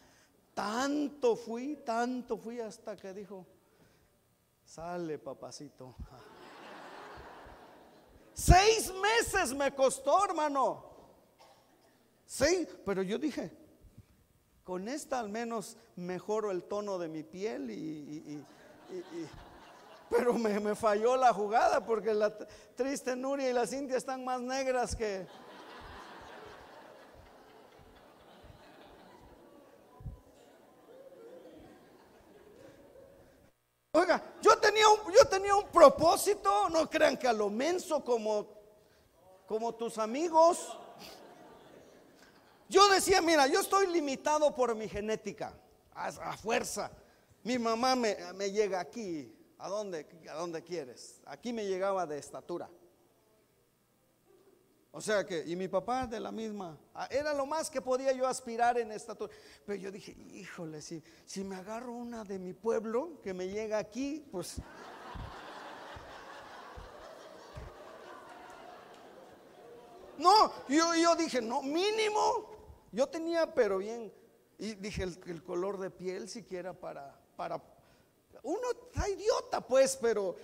Tanto 0.55 1.37
fui, 1.37 1.77
tanto 1.77 2.39
fui 2.39 2.61
hasta 2.61 2.97
que 2.97 3.13
dijo, 3.13 3.47
sale 4.65 5.19
papacito. 5.19 5.95
Seis 8.35 8.93
meses 8.95 9.55
me 9.55 9.75
costó, 9.75 10.25
hermano. 10.25 10.85
Seis, 12.25 12.67
pero 12.87 13.03
yo 13.03 13.19
dije, 13.19 13.53
con 14.65 14.89
esta 14.89 15.21
al 15.21 15.29
menos 15.29 15.77
mejoro 15.97 16.51
el 16.51 16.65
tono 16.65 16.99
de 16.99 17.09
mi 17.09 17.23
piel 17.23 17.71
y 17.71 18.43
pero 20.11 20.35
me, 20.35 20.75
falló 20.75 21.17
la 21.17 21.33
jugada 21.33 21.85
porque 21.85 22.13
la 22.13 22.37
triste 22.75 23.15
Nuria 23.15 23.49
y 23.49 23.53
la 23.53 23.67
Cintia 23.67 23.97
están 23.97 24.25
más 24.25 24.41
negras 24.41 24.95
que... 24.97 25.27
Oiga, 33.93 34.23
yo 34.41 34.57
tenía 34.59 34.89
un, 34.89 35.13
yo 35.13 35.25
tenía 35.29 35.55
un 35.55 35.67
propósito, 35.69 36.69
no 36.69 36.89
crean 36.89 37.17
que 37.17 37.27
a 37.27 37.33
lo 37.33 37.49
menso 37.49 38.05
como, 38.05 38.47
como 39.47 39.75
tus 39.75 39.99
amigos. 39.99 40.77
Yo 42.69 42.89
decía, 42.89 43.21
mira, 43.21 43.49
yo 43.49 43.61
estoy 43.61 43.89
limitado 43.89 44.55
por 44.55 44.77
mi 44.77 44.89
genética, 44.89 45.53
a 45.93 46.37
fuerza. 46.37 46.91
Mi 47.43 47.59
mamá 47.59 47.97
me, 47.97 48.15
llega 48.53 48.79
aquí. 48.79 49.35
¿A 49.61 49.69
dónde, 49.69 50.07
¿A 50.31 50.35
dónde 50.35 50.63
quieres? 50.63 51.21
Aquí 51.27 51.53
me 51.53 51.67
llegaba 51.67 52.07
de 52.07 52.19
estatura. 52.19 52.71
O 54.91 55.01
sea 55.03 55.25
que, 55.25 55.45
y 55.47 55.55
mi 55.55 55.69
papá 55.69 56.07
de 56.07 56.19
la 56.19 56.33
misma, 56.33 56.79
ah, 56.95 57.07
era 57.11 57.35
lo 57.35 57.45
más 57.45 57.71
que 57.71 57.83
podía 57.83 58.11
yo 58.13 58.27
aspirar 58.27 58.79
en 58.79 58.91
estatura. 58.91 59.33
Pero 59.67 59.79
yo 59.79 59.93
dije, 59.93 60.13
híjole, 60.13 60.81
si, 60.81 61.03
si 61.27 61.45
me 61.45 61.57
agarro 61.57 61.93
una 61.93 62.25
de 62.25 62.39
mi 62.39 62.55
pueblo 62.55 63.21
que 63.23 63.35
me 63.35 63.49
llega 63.49 63.77
aquí, 63.79 64.27
pues... 64.33 64.57
No, 70.17 70.53
yo, 70.69 70.95
yo 70.95 71.15
dije, 71.17 71.41
no, 71.43 71.63
mínimo. 71.63 72.51
Yo 72.93 73.07
tenía, 73.07 73.55
pero 73.55 73.79
bien, 73.79 74.13
y 74.59 74.75
dije, 74.75 75.03
el, 75.03 75.21
el 75.27 75.43
color 75.45 75.79
de 75.79 75.91
piel 75.91 76.29
siquiera 76.29 76.73
para 76.73 77.21
para... 77.41 77.59
Uno 78.43 78.71
está 78.71 79.09
idiota, 79.09 79.61
pues, 79.61 79.97
pero 79.97 80.37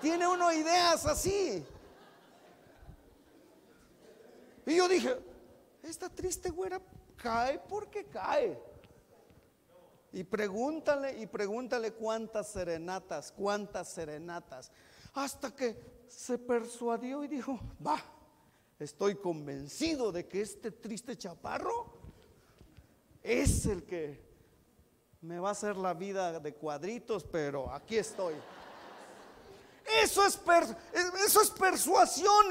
tiene 0.00 0.26
uno 0.26 0.52
ideas 0.52 1.06
así. 1.06 1.64
Y 4.66 4.76
yo 4.76 4.88
dije, 4.88 5.16
esta 5.82 6.08
triste 6.08 6.50
güera 6.50 6.80
cae 7.16 7.58
porque 7.58 8.04
cae. 8.04 8.60
Y 10.12 10.24
pregúntale, 10.24 11.18
y 11.18 11.26
pregúntale 11.26 11.92
cuántas 11.92 12.48
serenatas, 12.48 13.32
cuántas 13.32 13.88
serenatas. 13.88 14.70
Hasta 15.14 15.54
que 15.54 15.76
se 16.08 16.38
persuadió 16.38 17.24
y 17.24 17.28
dijo, 17.28 17.58
va, 17.84 18.02
estoy 18.78 19.14
convencido 19.16 20.10
de 20.12 20.26
que 20.26 20.40
este 20.40 20.72
triste 20.72 21.16
chaparro 21.16 22.00
es 23.22 23.66
el 23.66 23.84
que 23.84 24.29
me 25.22 25.38
va 25.38 25.50
a 25.50 25.52
hacer 25.52 25.76
la 25.76 25.94
vida 25.94 26.40
de 26.40 26.54
cuadritos, 26.54 27.24
pero 27.24 27.72
aquí 27.72 27.98
estoy. 27.98 28.34
Eso 30.02 30.24
es, 30.24 30.38
eso 31.26 31.42
es 31.42 31.50
persuasión 31.50 32.46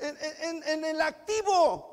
en, 0.00 0.84
el 0.84 1.00
activo. 1.00 1.90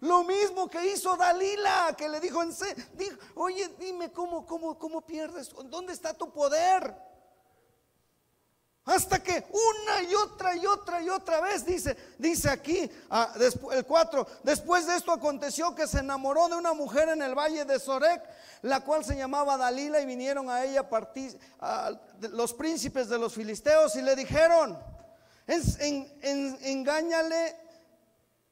Lo 0.00 0.24
mismo 0.24 0.68
que 0.68 0.92
hizo 0.92 1.16
Dalila, 1.16 1.94
que 1.96 2.08
le 2.08 2.18
dijo, 2.18 2.42
en, 2.42 2.50
dijo 2.94 3.16
oye, 3.36 3.68
dime 3.78 4.10
cómo, 4.10 4.44
cómo, 4.46 4.78
cómo 4.78 5.02
pierdes, 5.02 5.54
¿dónde 5.66 5.92
está 5.92 6.12
tu 6.14 6.32
poder? 6.32 7.11
Hasta 8.84 9.22
que 9.22 9.46
una 9.52 10.02
y 10.02 10.14
otra 10.16 10.56
y 10.56 10.66
otra 10.66 11.00
y 11.00 11.08
otra 11.08 11.40
vez 11.40 11.64
dice, 11.64 11.96
dice 12.18 12.50
aquí 12.50 12.90
ah, 13.10 13.32
el 13.72 13.86
4, 13.86 14.26
después 14.42 14.88
de 14.88 14.96
esto 14.96 15.12
aconteció 15.12 15.72
que 15.72 15.86
se 15.86 16.00
enamoró 16.00 16.48
de 16.48 16.56
una 16.56 16.72
mujer 16.72 17.08
en 17.10 17.22
el 17.22 17.36
valle 17.36 17.64
de 17.64 17.78
Sorek, 17.78 18.20
la 18.62 18.80
cual 18.80 19.04
se 19.04 19.14
llamaba 19.14 19.56
Dalila 19.56 20.00
y 20.00 20.06
vinieron 20.06 20.50
a 20.50 20.64
ella 20.64 20.88
los 22.32 22.54
príncipes 22.54 23.08
de 23.08 23.18
los 23.18 23.34
filisteos 23.34 23.94
y 23.94 24.02
le 24.02 24.16
dijeron, 24.16 24.76
en, 25.46 26.58
engáñale 26.62 27.56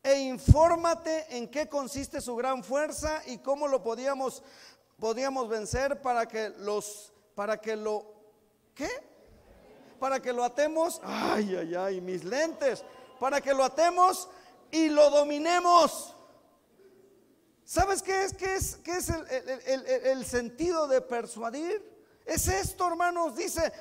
e 0.05 0.15
infórmate 0.15 1.37
en 1.37 1.49
qué 1.49 1.69
consiste 1.69 2.21
su 2.21 2.37
gran 2.37 2.63
fuerza 2.63 3.21
y 3.27 3.39
cómo 3.39 3.67
lo 3.67 3.83
podíamos, 3.83 4.45
podíamos 4.97 5.49
vencer 5.49 6.01
para 6.01 6.27
que 6.27 6.51
los, 6.51 7.13
para 7.35 7.61
que 7.61 7.75
lo, 7.75 8.07
¿qué? 8.77 9.10
Para 10.01 10.21
que 10.21 10.33
lo 10.33 10.43
atemos. 10.43 11.01
Ay, 11.05 11.55
ay, 11.55 11.75
ay, 11.77 12.01
mis 12.01 12.25
lentes. 12.25 12.83
Para 13.21 13.41
que 13.41 13.55
lo 13.55 13.63
atemos 13.63 14.29
y 14.73 14.89
lo 14.89 15.11
dominemos. 15.11 16.17
¿Sabes 17.65 18.03
qué 18.03 18.25
es, 18.25 18.33
qué 18.33 18.55
es, 18.57 18.77
qué 18.77 18.97
es 18.97 19.11
el, 19.11 20.25
sentido 20.25 20.89
de 20.89 21.01
persuadir? 21.03 21.81
Es 22.25 22.49
esto, 22.49 22.89
hermanos. 22.89 23.37
Dice, 23.37 23.73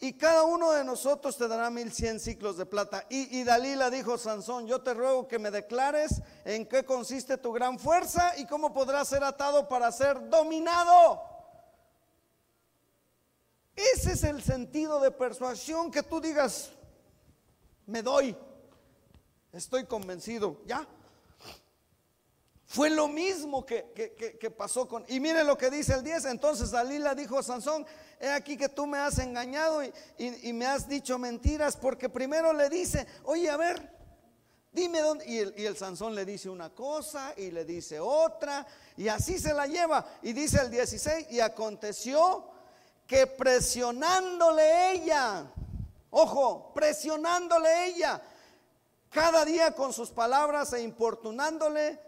y 0.00 0.12
cada 0.14 0.42
uno 0.42 0.72
de 0.72 0.84
nosotros 0.84 1.38
te 1.38 1.48
dará 1.48 1.70
mil 1.70 1.90
cien 1.90 2.20
ciclos 2.20 2.58
de 2.58 2.66
plata. 2.66 3.06
Y, 3.08 3.38
y, 3.38 3.44
Dalila 3.44 3.88
dijo, 3.88 4.18
Sansón, 4.18 4.66
yo 4.66 4.82
te 4.82 4.92
ruego 4.92 5.28
que 5.28 5.38
me 5.38 5.50
declares 5.50 6.20
en 6.44 6.66
qué 6.66 6.84
consiste 6.84 7.38
tu 7.38 7.52
gran 7.52 7.78
fuerza 7.78 8.34
y 8.36 8.46
cómo 8.46 8.74
podrás 8.74 9.08
ser 9.08 9.24
atado 9.24 9.68
para 9.68 9.90
ser 9.92 10.28
dominado. 10.28 11.37
Ese 13.78 14.12
es 14.12 14.24
el 14.24 14.42
sentido 14.42 14.98
de 14.98 15.12
persuasión 15.12 15.92
que 15.92 16.02
tú 16.02 16.20
digas, 16.20 16.70
me 17.86 18.02
doy, 18.02 18.36
estoy 19.52 19.84
convencido, 19.84 20.60
ya. 20.66 20.84
Fue 22.66 22.90
lo 22.90 23.06
mismo 23.06 23.64
que, 23.64 24.52
pasó 24.56 24.88
con... 24.88 25.04
Y 25.06 25.20
mire 25.20 25.44
lo 25.44 25.56
que 25.56 25.70
dice 25.70 25.94
el 25.94 26.02
10. 26.02 26.24
Entonces 26.24 26.72
Dalila 26.72 27.14
dijo 27.14 27.38
a 27.38 27.42
Sansón, 27.44 27.86
he 28.20 28.28
aquí 28.28 28.56
que 28.56 28.68
tú 28.68 28.84
me 28.84 28.98
has 28.98 29.18
engañado 29.20 29.80
y, 29.84 30.52
me 30.52 30.66
has 30.66 30.88
dicho 30.88 31.16
mentiras, 31.16 31.76
porque 31.76 32.08
primero 32.08 32.52
le 32.52 32.68
dice, 32.68 33.06
oye, 33.24 33.48
a 33.48 33.56
ver, 33.56 33.96
dime 34.72 35.00
dónde... 35.00 35.24
Y 35.24 35.38
el, 35.38 35.54
y 35.56 35.66
el 35.66 35.76
Sansón 35.76 36.16
le 36.16 36.24
dice 36.24 36.50
una 36.50 36.70
cosa 36.70 37.32
y 37.36 37.52
le 37.52 37.64
dice 37.64 38.00
otra, 38.00 38.66
y 38.96 39.06
así 39.06 39.38
se 39.38 39.54
la 39.54 39.68
lleva. 39.68 40.04
Y 40.22 40.32
dice 40.32 40.60
el 40.60 40.70
16, 40.70 41.28
y 41.30 41.38
aconteció 41.38 42.57
que 43.08 43.26
presionándole 43.26 44.92
ella, 44.92 45.50
ojo, 46.10 46.72
presionándole 46.74 47.86
ella, 47.86 48.22
cada 49.08 49.46
día 49.46 49.74
con 49.74 49.94
sus 49.94 50.10
palabras 50.10 50.74
e 50.74 50.82
importunándole, 50.82 51.98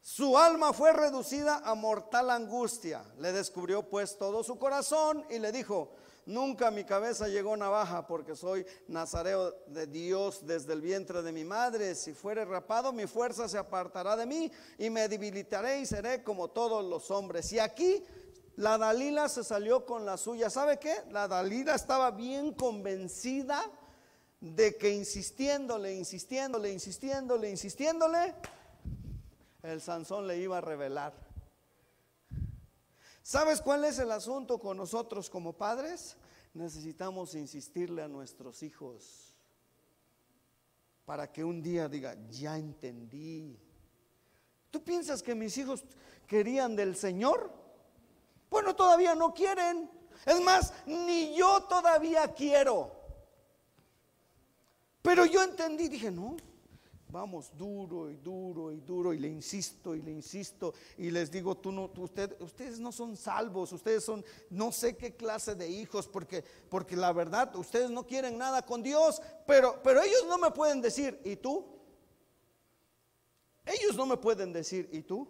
su 0.00 0.38
alma 0.38 0.72
fue 0.72 0.92
reducida 0.92 1.60
a 1.64 1.74
mortal 1.74 2.30
angustia. 2.30 3.02
Le 3.18 3.32
descubrió 3.32 3.82
pues 3.82 4.16
todo 4.16 4.44
su 4.44 4.60
corazón 4.60 5.26
y 5.28 5.40
le 5.40 5.50
dijo, 5.50 5.90
nunca 6.24 6.70
mi 6.70 6.84
cabeza 6.84 7.26
llegó 7.26 7.56
navaja 7.56 8.06
porque 8.06 8.36
soy 8.36 8.64
nazareo 8.86 9.50
de 9.66 9.88
Dios 9.88 10.46
desde 10.46 10.72
el 10.72 10.80
vientre 10.80 11.20
de 11.20 11.32
mi 11.32 11.44
madre. 11.44 11.96
Si 11.96 12.14
fuere 12.14 12.44
rapado, 12.44 12.92
mi 12.92 13.08
fuerza 13.08 13.48
se 13.48 13.58
apartará 13.58 14.14
de 14.14 14.24
mí 14.24 14.52
y 14.78 14.88
me 14.88 15.08
debilitaré 15.08 15.80
y 15.80 15.86
seré 15.86 16.22
como 16.22 16.48
todos 16.48 16.84
los 16.84 17.10
hombres. 17.10 17.52
Y 17.52 17.58
aquí 17.58 18.04
la 18.58 18.76
Dalila 18.76 19.28
se 19.28 19.44
salió 19.44 19.86
con 19.86 20.04
la 20.04 20.16
suya. 20.16 20.50
¿Sabe 20.50 20.80
qué? 20.80 21.04
La 21.12 21.28
Dalila 21.28 21.76
estaba 21.76 22.10
bien 22.10 22.52
convencida 22.54 23.62
de 24.40 24.76
que 24.76 24.90
insistiéndole, 24.90 25.94
insistiéndole, 25.94 26.72
insistiéndole, 26.72 27.50
insistiéndole, 27.50 28.34
el 29.62 29.80
Sansón 29.80 30.26
le 30.26 30.38
iba 30.38 30.58
a 30.58 30.60
revelar. 30.60 31.14
¿Sabes 33.22 33.62
cuál 33.62 33.84
es 33.84 34.00
el 34.00 34.10
asunto 34.10 34.58
con 34.58 34.76
nosotros 34.76 35.30
como 35.30 35.52
padres? 35.52 36.16
Necesitamos 36.52 37.36
insistirle 37.36 38.02
a 38.02 38.08
nuestros 38.08 38.64
hijos 38.64 39.36
para 41.04 41.30
que 41.30 41.44
un 41.44 41.62
día 41.62 41.88
diga, 41.88 42.16
ya 42.28 42.58
entendí. 42.58 43.56
¿Tú 44.72 44.82
piensas 44.82 45.22
que 45.22 45.36
mis 45.36 45.56
hijos 45.58 45.84
querían 46.26 46.74
del 46.74 46.96
Señor? 46.96 47.57
Bueno, 48.50 48.74
todavía 48.74 49.14
no 49.14 49.32
quieren. 49.34 49.90
Es 50.26 50.40
más, 50.40 50.72
ni 50.86 51.34
yo 51.34 51.62
todavía 51.64 52.32
quiero. 52.34 52.92
Pero 55.02 55.24
yo 55.24 55.42
entendí, 55.42 55.88
dije, 55.88 56.10
no, 56.10 56.36
vamos 57.10 57.50
duro 57.56 58.10
y 58.10 58.16
duro 58.16 58.72
y 58.72 58.80
duro 58.80 59.14
y 59.14 59.18
le 59.18 59.28
insisto 59.28 59.94
y 59.94 60.02
le 60.02 60.10
insisto 60.10 60.74
y 60.98 61.10
les 61.10 61.30
digo, 61.30 61.56
tú 61.56 61.72
no, 61.72 61.90
ustedes 62.40 62.78
no 62.78 62.92
son 62.92 63.16
salvos, 63.16 63.72
ustedes 63.72 64.04
son 64.04 64.24
no 64.50 64.72
sé 64.72 64.96
qué 64.96 65.16
clase 65.16 65.54
de 65.54 65.68
hijos 65.68 66.06
porque, 66.06 66.44
porque 66.68 66.96
la 66.96 67.12
verdad 67.12 67.54
ustedes 67.56 67.90
no 67.90 68.06
quieren 68.06 68.36
nada 68.36 68.62
con 68.62 68.82
Dios, 68.82 69.22
pero, 69.46 69.80
pero 69.82 70.02
ellos 70.02 70.26
no 70.28 70.38
me 70.38 70.50
pueden 70.50 70.80
decir, 70.80 71.18
¿y 71.24 71.36
tú? 71.36 71.64
Ellos 73.64 73.96
no 73.96 74.06
me 74.06 74.16
pueden 74.16 74.52
decir, 74.52 74.88
¿y 74.92 75.02
tú? 75.02 75.28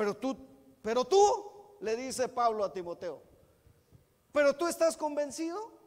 Pero 0.00 0.16
tú, 0.16 0.34
pero 0.80 1.04
tú, 1.04 1.76
le 1.82 1.94
dice 1.94 2.26
Pablo 2.26 2.64
a 2.64 2.72
Timoteo, 2.72 3.22
pero 4.32 4.56
tú 4.56 4.66
estás 4.66 4.96
convencido. 4.96 5.78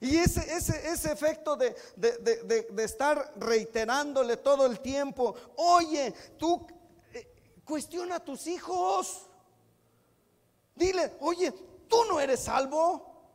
Y 0.00 0.18
ese, 0.18 0.54
ese, 0.54 0.86
ese 0.86 1.10
efecto 1.10 1.56
de, 1.56 1.74
de, 1.96 2.84
estar 2.84 3.32
reiterándole 3.36 4.36
todo 4.36 4.66
el 4.66 4.80
tiempo, 4.80 5.34
oye, 5.56 6.12
tú 6.36 6.66
eh, 7.14 7.62
cuestiona 7.64 8.16
a 8.16 8.20
tus 8.22 8.46
hijos. 8.46 9.30
Dile, 10.74 11.16
oye, 11.20 11.52
tú 11.88 12.04
no 12.04 12.20
eres 12.20 12.40
salvo. 12.40 13.32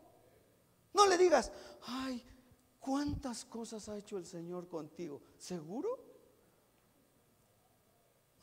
No 0.94 1.08
le 1.08 1.18
digas, 1.18 1.52
ay, 1.88 2.24
¿cuántas 2.80 3.46
cosas 3.46 3.90
ha 3.90 3.98
hecho 3.98 4.20
el 4.20 4.28
Señor 4.28 4.68
contigo? 4.68 5.24
¿Seguro? 5.40 6.07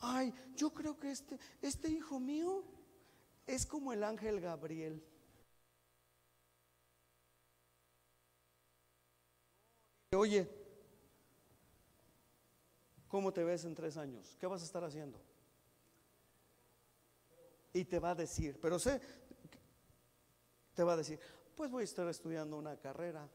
Ay, 0.05 0.33
yo 0.55 0.73
creo 0.73 0.99
que 0.99 1.11
este, 1.11 1.39
este 1.61 1.89
hijo 1.89 2.19
mío 2.19 2.63
es 3.47 3.65
como 3.65 3.91
el 3.91 4.03
ángel 4.03 4.39
Gabriel. 4.39 5.03
Oye, 10.13 10.47
¿cómo 13.07 13.33
te 13.33 13.43
ves 13.43 13.65
en 13.65 13.75
tres 13.75 13.97
años? 13.97 14.37
¿Qué 14.39 14.47
vas 14.47 14.61
a 14.61 14.65
estar 14.65 14.83
haciendo? 14.83 15.19
Y 17.73 17.83
te 17.83 17.99
va 17.99 18.11
a 18.11 18.15
decir, 18.15 18.57
pero 18.61 18.79
sé, 18.79 19.01
te 20.73 20.83
va 20.83 20.93
a 20.93 20.97
decir, 20.97 21.19
pues 21.55 21.69
voy 21.69 21.81
a 21.81 21.85
estar 21.85 22.07
estudiando 22.07 22.57
una 22.57 22.77
carrera. 22.77 23.27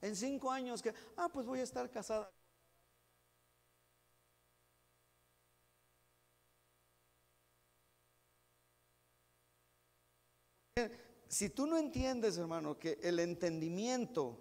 En 0.00 0.14
cinco 0.14 0.50
años 0.50 0.80
que, 0.80 0.94
ah, 1.16 1.28
pues 1.32 1.46
voy 1.46 1.60
a 1.60 1.64
estar 1.64 1.90
casada. 1.90 2.30
Si 11.28 11.50
tú 11.50 11.66
no 11.66 11.78
entiendes, 11.78 12.38
hermano, 12.38 12.78
que 12.78 12.98
el 13.02 13.18
entendimiento 13.20 14.38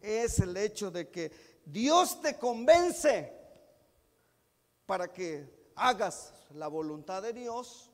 es 0.00 0.38
el 0.38 0.56
hecho 0.56 0.90
de 0.90 1.08
que 1.08 1.32
Dios 1.64 2.20
te 2.20 2.38
convence 2.38 3.32
para 4.86 5.12
que 5.12 5.70
hagas 5.74 6.32
la 6.54 6.68
voluntad 6.68 7.22
de 7.22 7.32
Dios, 7.32 7.90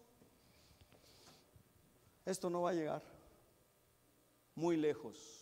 esto 2.25 2.49
no 2.49 2.63
va 2.63 2.71
a 2.71 2.75
llegar 2.75 3.03
muy 4.55 4.77
lejos. 4.77 5.41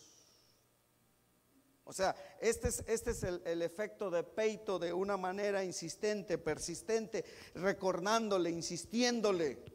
O 1.85 1.91
sea, 1.91 2.15
este 2.39 2.69
es, 2.69 2.83
este 2.87 3.11
es 3.11 3.23
el, 3.23 3.41
el, 3.45 3.61
efecto 3.61 4.09
de 4.09 4.23
peito 4.23 4.79
de 4.79 4.93
una 4.93 5.17
manera 5.17 5.63
insistente, 5.63 6.37
persistente, 6.37 7.25
recordándole, 7.53 8.49
insistiéndole. 8.49 9.72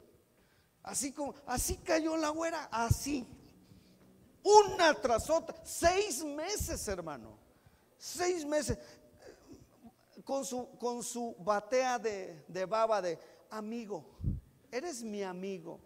Así 0.83 1.13
como, 1.13 1.35
así 1.47 1.77
cayó 1.79 2.17
la 2.17 2.31
güera, 2.31 2.69
así. 2.71 3.27
Una 4.43 4.95
tras 4.95 5.29
otra. 5.29 5.55
Seis 5.65 6.25
meses, 6.25 6.87
hermano. 6.89 7.37
Seis 7.99 8.45
meses. 8.45 8.79
Con 10.25 10.45
su, 10.45 10.69
con 10.79 11.03
su 11.03 11.35
batea 11.39 11.99
de, 11.99 12.67
baba 12.69 13.01
de, 13.01 13.19
amigo, 13.51 14.05
eres 14.71 15.03
mi 15.03 15.23
amigo. 15.23 15.81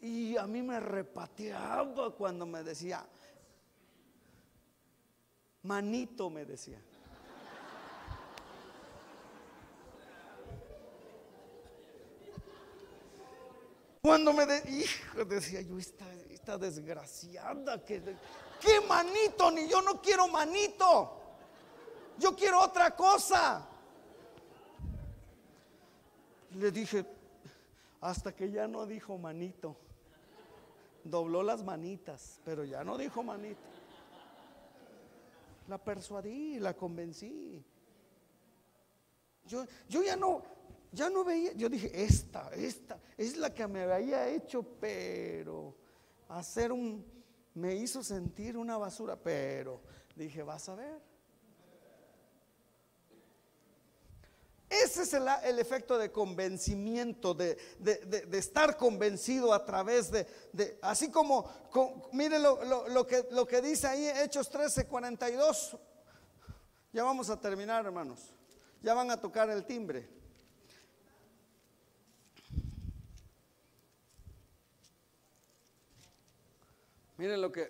Y 0.00 0.36
a 0.36 0.46
mí 0.46 0.62
me 0.62 0.78
repateaba 0.78 2.14
cuando 2.14 2.46
me 2.46 2.62
decía, 2.62 3.04
manito 5.62 6.30
me 6.30 6.44
decía. 6.44 6.80
Cuando 14.08 14.32
me 14.32 14.46
decía 14.46 15.60
yo, 15.60 15.78
esta, 15.78 16.56
desgraciada, 16.56 17.84
que, 17.84 18.02
¿qué 18.58 18.80
manito? 18.88 19.50
Ni 19.50 19.68
yo 19.68 19.82
no 19.82 20.00
quiero 20.00 20.26
manito. 20.28 21.20
Yo 22.16 22.34
quiero 22.34 22.58
otra 22.62 22.96
cosa. 22.96 23.68
Le 26.54 26.70
dije, 26.70 27.04
hasta 28.00 28.34
que 28.34 28.50
ya 28.50 28.66
no 28.66 28.86
dijo 28.86 29.18
manito. 29.18 29.76
Dobló 31.04 31.42
las 31.42 31.62
manitas, 31.62 32.40
pero 32.46 32.64
ya 32.64 32.82
no 32.82 32.96
dijo 32.96 33.22
manito. 33.22 33.60
La 35.68 35.76
persuadí, 35.76 36.58
la 36.58 36.72
convencí. 36.72 37.62
Yo, 39.44 39.66
yo 39.86 40.02
ya 40.02 40.16
no, 40.16 40.42
ya 40.92 41.10
no 41.10 41.24
veía, 41.24 41.52
yo 41.52 41.68
dije, 41.68 41.90
esta, 42.04 42.50
esta, 42.54 42.98
es 43.16 43.36
la 43.36 43.52
que 43.52 43.66
me 43.66 43.82
había 43.82 44.28
hecho, 44.28 44.62
pero 44.80 45.74
hacer 46.28 46.72
un, 46.72 47.04
me 47.54 47.74
hizo 47.74 48.02
sentir 48.02 48.56
una 48.56 48.78
basura, 48.78 49.16
pero 49.16 49.80
dije, 50.16 50.42
vas 50.42 50.68
a 50.68 50.74
ver. 50.74 51.08
Ese 54.68 55.02
es 55.02 55.14
el, 55.14 55.58
efecto 55.58 55.96
de 55.96 56.12
convencimiento, 56.12 57.32
de, 57.32 57.56
estar 58.32 58.76
convencido 58.76 59.54
a 59.54 59.64
través 59.64 60.10
de, 60.10 60.26
así 60.82 61.10
como, 61.10 61.50
mire 62.12 62.38
lo, 62.38 63.06
que, 63.06 63.26
lo 63.30 63.46
que 63.46 63.62
dice 63.62 63.86
ahí 63.86 64.06
Hechos 64.06 64.50
13, 64.50 64.86
42. 64.86 65.76
Ya 66.92 67.02
vamos 67.02 67.30
a 67.30 67.40
terminar, 67.40 67.84
hermanos. 67.84 68.34
Ya 68.82 68.92
van 68.92 69.10
a 69.10 69.18
tocar 69.18 69.48
el 69.48 69.64
timbre. 69.64 70.08
Miren 77.18 77.42
lo 77.42 77.50
que... 77.50 77.68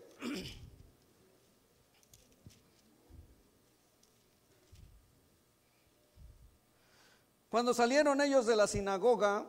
Cuando 7.49 7.73
salieron 7.73 8.21
ellos 8.21 8.45
de 8.45 8.55
la 8.57 8.67
sinagoga 8.67 9.47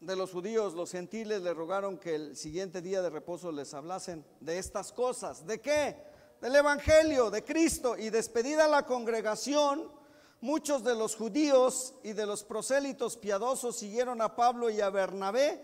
de 0.00 0.16
los 0.16 0.32
judíos, 0.32 0.72
los 0.72 0.90
gentiles 0.90 1.42
le 1.42 1.52
rogaron 1.52 1.98
que 1.98 2.14
el 2.14 2.38
siguiente 2.38 2.80
día 2.80 3.02
de 3.02 3.10
reposo 3.10 3.52
les 3.52 3.74
hablasen 3.74 4.24
de 4.40 4.58
estas 4.58 4.92
cosas. 4.92 5.46
¿De 5.46 5.60
qué? 5.60 5.94
Del 6.40 6.56
Evangelio, 6.56 7.30
de 7.30 7.44
Cristo. 7.44 7.98
Y 7.98 8.08
despedida 8.08 8.66
la 8.66 8.86
congregación, 8.86 9.92
muchos 10.40 10.82
de 10.82 10.94
los 10.94 11.16
judíos 11.16 11.92
y 12.02 12.14
de 12.14 12.24
los 12.24 12.44
prosélitos 12.44 13.18
piadosos 13.18 13.76
siguieron 13.76 14.22
a 14.22 14.36
Pablo 14.36 14.70
y 14.70 14.80
a 14.80 14.88
Bernabé, 14.88 15.62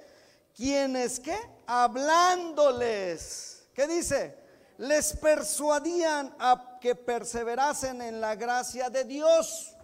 quienes 0.54 1.18
qué? 1.18 1.38
Hablándoles 1.66 3.59
¿Qué 3.80 3.86
dice? 3.86 4.36
Les 4.76 5.16
persuadían 5.16 6.36
a 6.38 6.76
que 6.82 6.94
perseverasen 6.94 8.02
en 8.02 8.20
la 8.20 8.36
gracia 8.36 8.90
de 8.90 9.04
Dios. 9.04 9.74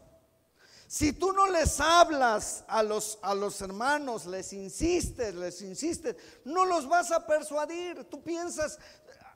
Si 0.86 1.14
tú 1.14 1.32
no 1.32 1.46
les 1.46 1.80
hablas 1.80 2.62
a 2.68 2.82
los, 2.82 3.18
a 3.22 3.34
los 3.34 3.58
hermanos, 3.62 4.26
les 4.26 4.52
insistes, 4.52 5.34
les 5.34 5.62
insistes, 5.62 6.14
no 6.44 6.66
los 6.66 6.86
vas 6.86 7.10
a 7.10 7.26
persuadir. 7.26 8.04
Tú 8.10 8.22
piensas, 8.22 8.78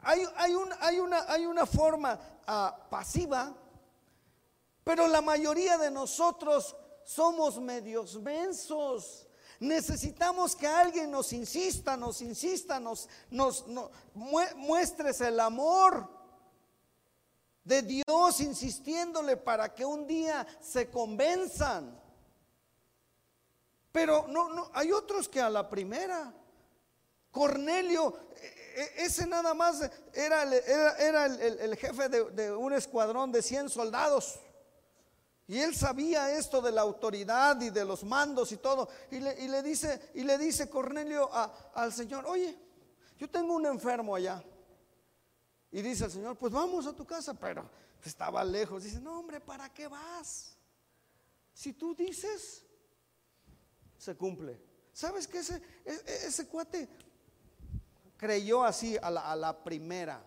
hay, 0.03 0.27
hay, 0.37 0.55
hay, 0.81 0.99
una, 0.99 1.25
hay 1.27 1.47
una, 1.47 1.65
forma 1.65 2.21
ah, 2.47 2.87
pasiva, 2.91 3.55
pero 4.85 5.09
la 5.09 5.23
mayoría 5.23 5.79
de 5.79 5.91
nosotros 5.91 6.77
somos 7.03 7.59
medios 7.59 8.21
mensos. 8.21 9.27
Necesitamos 9.61 10.57
que 10.57 10.67
alguien 10.67 11.11
nos 11.11 11.35
insista, 11.35 11.95
nos 11.95 12.23
insista, 12.23 12.81
nos, 12.81 13.11
nos, 13.31 13.67
muestres 14.15 15.21
el 15.21 15.39
amor 15.39 16.09
de 17.63 17.83
Dios 17.83 18.41
insistiéndole 18.41 19.37
para 19.37 19.75
que 19.75 19.85
un 19.85 20.07
día 20.07 20.47
se 20.63 20.91
convenzan. 20.91 22.01
Pero 23.93 24.27
no, 24.29 24.49
no, 24.49 24.71
hay 24.73 24.93
otros 24.93 25.29
que 25.29 25.43
a 25.43 25.51
la 25.51 25.69
primera. 25.69 26.33
Cornelio, 27.31 28.19
e, 28.37 29.03
e, 29.03 29.05
ese 29.05 29.27
nada 29.27 29.53
más 29.53 29.91
era, 30.15 30.43
el, 30.45 31.77
jefe 31.77 32.09
de, 32.09 32.31
de, 32.31 32.51
un 32.51 32.73
escuadrón 32.73 33.31
de 33.31 33.43
100 33.43 33.69
soldados. 33.69 34.41
Y 35.51 35.59
él 35.59 35.75
sabía 35.75 36.31
esto 36.39 36.63
de 36.63 36.71
la 36.71 36.83
autoridad 36.83 37.61
y 37.61 37.71
de 37.71 37.85
los 37.85 38.05
mandos 38.05 38.53
y 38.53 38.59
todo. 38.59 38.89
Y 39.11 39.19
le, 39.19 39.63
dice, 39.65 40.13
y 40.15 40.23
le 40.23 40.39
dice 40.39 40.71
Cornelio 40.71 41.29
al 41.75 41.93
Señor, 41.93 42.25
oye, 42.27 42.57
yo 43.19 43.29
tengo 43.29 43.57
un 43.57 43.67
enfermo 43.67 44.15
allá. 44.15 44.41
Y 45.73 45.83
dice 45.83 46.05
el 46.05 46.13
Señor, 46.13 46.39
pues 46.39 46.53
vamos 46.53 46.87
a 46.87 46.93
tu 46.93 47.05
casa, 47.05 47.35
pero 47.35 47.69
estaba 48.05 48.45
lejos. 48.45 48.85
Dice, 48.85 49.01
no 49.01 49.19
hombre, 49.19 49.41
¿para 49.41 49.75
qué 49.75 49.89
vas? 49.89 50.57
Si 51.53 51.73
tú 51.73 51.97
dices, 51.97 52.65
se 53.99 54.17
cumple. 54.17 54.63
¿Sabes 54.93 55.27
que 55.27 55.39
ese, 55.39 55.57
e, 55.85 55.93
e, 55.93 56.27
ese, 56.29 56.47
cuate 56.47 56.89
creyó 58.17 58.63
así 58.63 58.97
a 59.03 59.11
la, 59.11 59.33
a 59.33 59.35
la, 59.35 59.65
primera? 59.65 60.25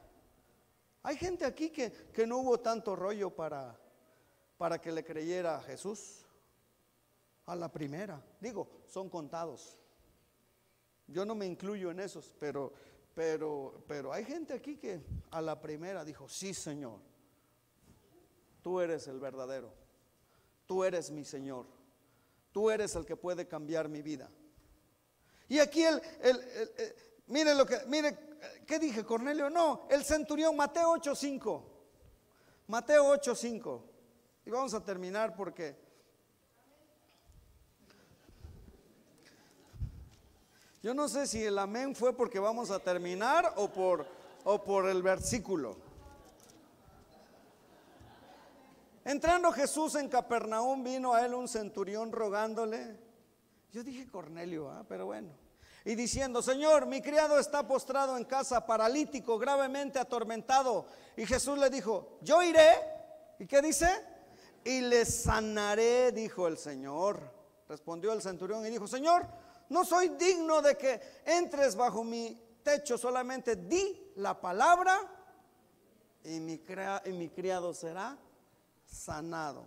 Hay 1.01 1.15
gente 1.15 1.45
aquí 1.45 1.69
que, 1.69 2.11
que 2.11 2.28
no 2.28 2.39
hubo 2.39 2.59
tanto 2.59 2.93
rollo 2.93 3.34
para 3.34 3.80
para 4.58 4.80
que 4.80 4.91
le 4.91 5.04
creyera 5.04 5.58
a 5.58 5.62
Jesús? 5.62 6.26
A 7.45 7.56
la 7.56 7.72
primera. 7.72 8.24
Digo, 8.39 8.68
son 8.88 9.10
contados. 9.10 9.78
Yo 11.08 11.26
no 11.26 11.36
me 11.36 11.45
incluyo 11.45 11.91
en 11.91 11.99
esos, 11.99 12.34
pero, 12.39 12.74
pero, 13.14 13.84
pero 13.88 14.14
hay 14.14 14.24
gente 14.24 14.54
aquí 14.54 14.78
que 14.78 15.01
a 15.32 15.41
la 15.41 15.60
primera 15.60 16.06
dijo, 16.06 16.30
sí 16.30 16.54
Señor, 16.54 16.99
tú 18.62 18.80
eres 18.80 19.08
el 19.08 19.20
verdadero, 19.20 19.74
tú 20.66 20.84
eres 20.84 21.12
mi 21.12 21.26
Señor, 21.26 21.66
tú 22.51 22.70
eres 22.70 22.95
el 22.95 23.06
que 23.06 23.18
puede 23.18 23.47
cambiar 23.47 23.89
mi 23.89 24.01
vida. 24.01 24.30
Y 25.49 25.60
aquí 25.60 25.84
el, 25.84 26.01
el, 26.22 26.41
mire 27.28 27.54
lo 27.54 27.66
que, 27.66 27.80
mire, 27.88 28.18
¿qué 28.66 28.80
dije 28.80 29.04
Cornelio? 29.04 29.49
No, 29.49 29.86
el 29.89 30.04
centurión, 30.06 30.56
Mateo 30.56 30.93
8.5, 30.95 31.64
Mateo 32.68 33.14
8.5. 33.14 33.93
Y 34.46 34.50
vamos 34.50 34.74
a 34.74 34.84
terminar 34.84 35.36
porque 35.36 35.76
yo 40.82 40.94
no 40.94 41.08
sé 41.08 41.28
si 41.28 41.44
el 41.44 41.58
amén 41.58 41.96
fue 41.96 42.14
porque 42.14 42.39
vamos 42.39 42.70
a 42.70 42.80
terminar 42.80 43.54
o 43.56 43.70
por, 43.70 44.06
o 44.44 44.62
por 44.62 44.89
el 44.89 45.02
versículo. 45.02 45.78
Entrando 49.06 49.52
Jesús 49.52 49.96
en 49.96 50.10
Capernaum, 50.10 50.84
vino 50.84 51.14
a 51.14 51.26
él 51.26 51.34
un 51.34 51.48
centurión 51.48 52.12
rogándole. 52.12 52.98
Yo 53.72 53.84
dije 53.84 54.10
Cornelio, 54.10 54.70
¿ah? 54.70 54.86
pero 54.88 55.06
bueno. 55.06 55.30
Y 55.86 55.96
diciendo, 55.96 56.41
Señor, 56.41 56.86
mi 56.86 57.02
criado 57.02 57.38
está 57.38 57.68
postrado 57.68 58.18
en 58.18 58.24
casa, 58.24 58.66
paralítico, 58.66 59.38
gravemente 59.38 60.00
atormentado. 60.00 60.86
Y 61.18 61.26
Jesús 61.26 61.58
le 61.58 61.70
dijo, 61.70 62.18
yo 62.22 62.41
iré. 62.41 62.70
¿Y 63.39 63.48
qué 63.48 63.62
dice? 63.62 64.12
Y 64.66 64.82
le 64.82 65.05
sanaré, 65.05 66.11
dijo 66.11 66.47
el 66.47 66.57
Señor. 66.57 67.20
Respondió 67.68 68.14
el 68.14 68.22
centurión 68.22 68.66
y 68.66 68.70
dijo, 68.70 68.88
Señor, 68.88 69.28
no 69.70 69.86
soy 69.86 70.09
digno 70.09 70.61
de 70.61 70.78
que 70.78 71.01
entres 71.26 71.76
bajo 71.76 72.03
mi 72.03 72.39
techo, 72.64 72.97
solamente 72.97 73.55
di 73.55 74.11
la 74.16 74.39
palabra 74.39 74.99
y 76.24 76.39
mi, 76.39 77.30
criado 77.30 77.74
será 77.74 78.18
sanado. 78.86 79.66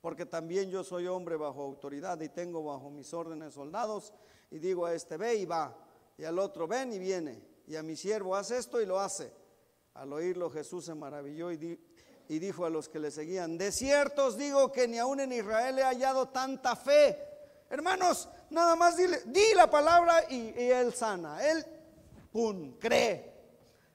Porque 0.00 0.26
también 0.26 0.70
yo 0.70 0.84
soy 0.84 1.06
hombre 1.06 1.36
bajo 1.36 1.62
autoridad 1.62 2.20
y 2.20 2.28
tengo 2.28 2.62
bajo 2.62 2.90
mis 2.90 3.12
órdenes 3.14 3.54
soldados 3.54 4.12
y 4.50 4.58
digo 4.58 4.84
a 4.84 4.94
este 4.94 5.16
ve 5.16 5.36
y 5.36 5.46
va, 5.46 5.74
y 6.18 6.24
al 6.24 6.38
otro 6.38 6.68
ven 6.68 6.92
y 6.92 6.98
viene, 6.98 7.42
y 7.66 7.76
a 7.76 7.82
mi 7.82 7.96
siervo 7.96 8.36
hace 8.36 8.58
esto 8.58 8.80
y 8.80 8.86
lo 8.86 9.00
hace. 9.00 9.32
Al 9.94 10.12
oírlo 10.12 10.50
Jesús 10.50 10.84
se 10.84 10.94
maravilló 10.94 11.50
y, 11.50 11.56
dijo 11.56 11.82
y 12.28 12.38
dijo 12.38 12.64
a 12.64 12.70
los 12.70 12.88
que 12.88 12.98
le 12.98 13.10
seguían, 13.10 13.58
de 13.58 13.70
cierto 13.70 14.26
os 14.26 14.36
digo 14.36 14.72
que 14.72 14.88
ni 14.88 14.98
aún 14.98 15.20
en 15.20 15.32
Israel 15.32 15.78
he 15.78 15.82
hallado 15.82 16.28
tanta 16.28 16.74
fe. 16.76 17.18
Hermanos, 17.68 18.28
nada 18.50 18.76
más 18.76 18.96
dile, 18.96 19.20
di 19.26 19.54
la 19.54 19.68
palabra 19.68 20.24
y, 20.30 20.52
él 20.56 20.94
sana. 20.94 21.44
Él, 21.44 21.64
cree. 22.78 23.32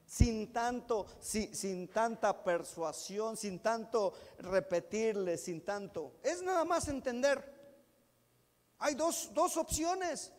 Sin 0.06 0.52
tanto, 0.52 1.06
sin 1.20 1.88
tanta 1.90 2.44
persuasión, 2.44 3.38
sin 3.38 3.60
tanto 3.60 4.14
repetirle, 4.40 5.38
sin 5.38 5.64
tanto. 5.64 6.16
Es 6.24 6.42
nada 6.42 6.66
más 6.66 6.88
entender. 6.88 7.60
Hay 8.80 8.96
dos, 8.96 9.30
dos 9.34 9.56
opciones. 9.58 10.32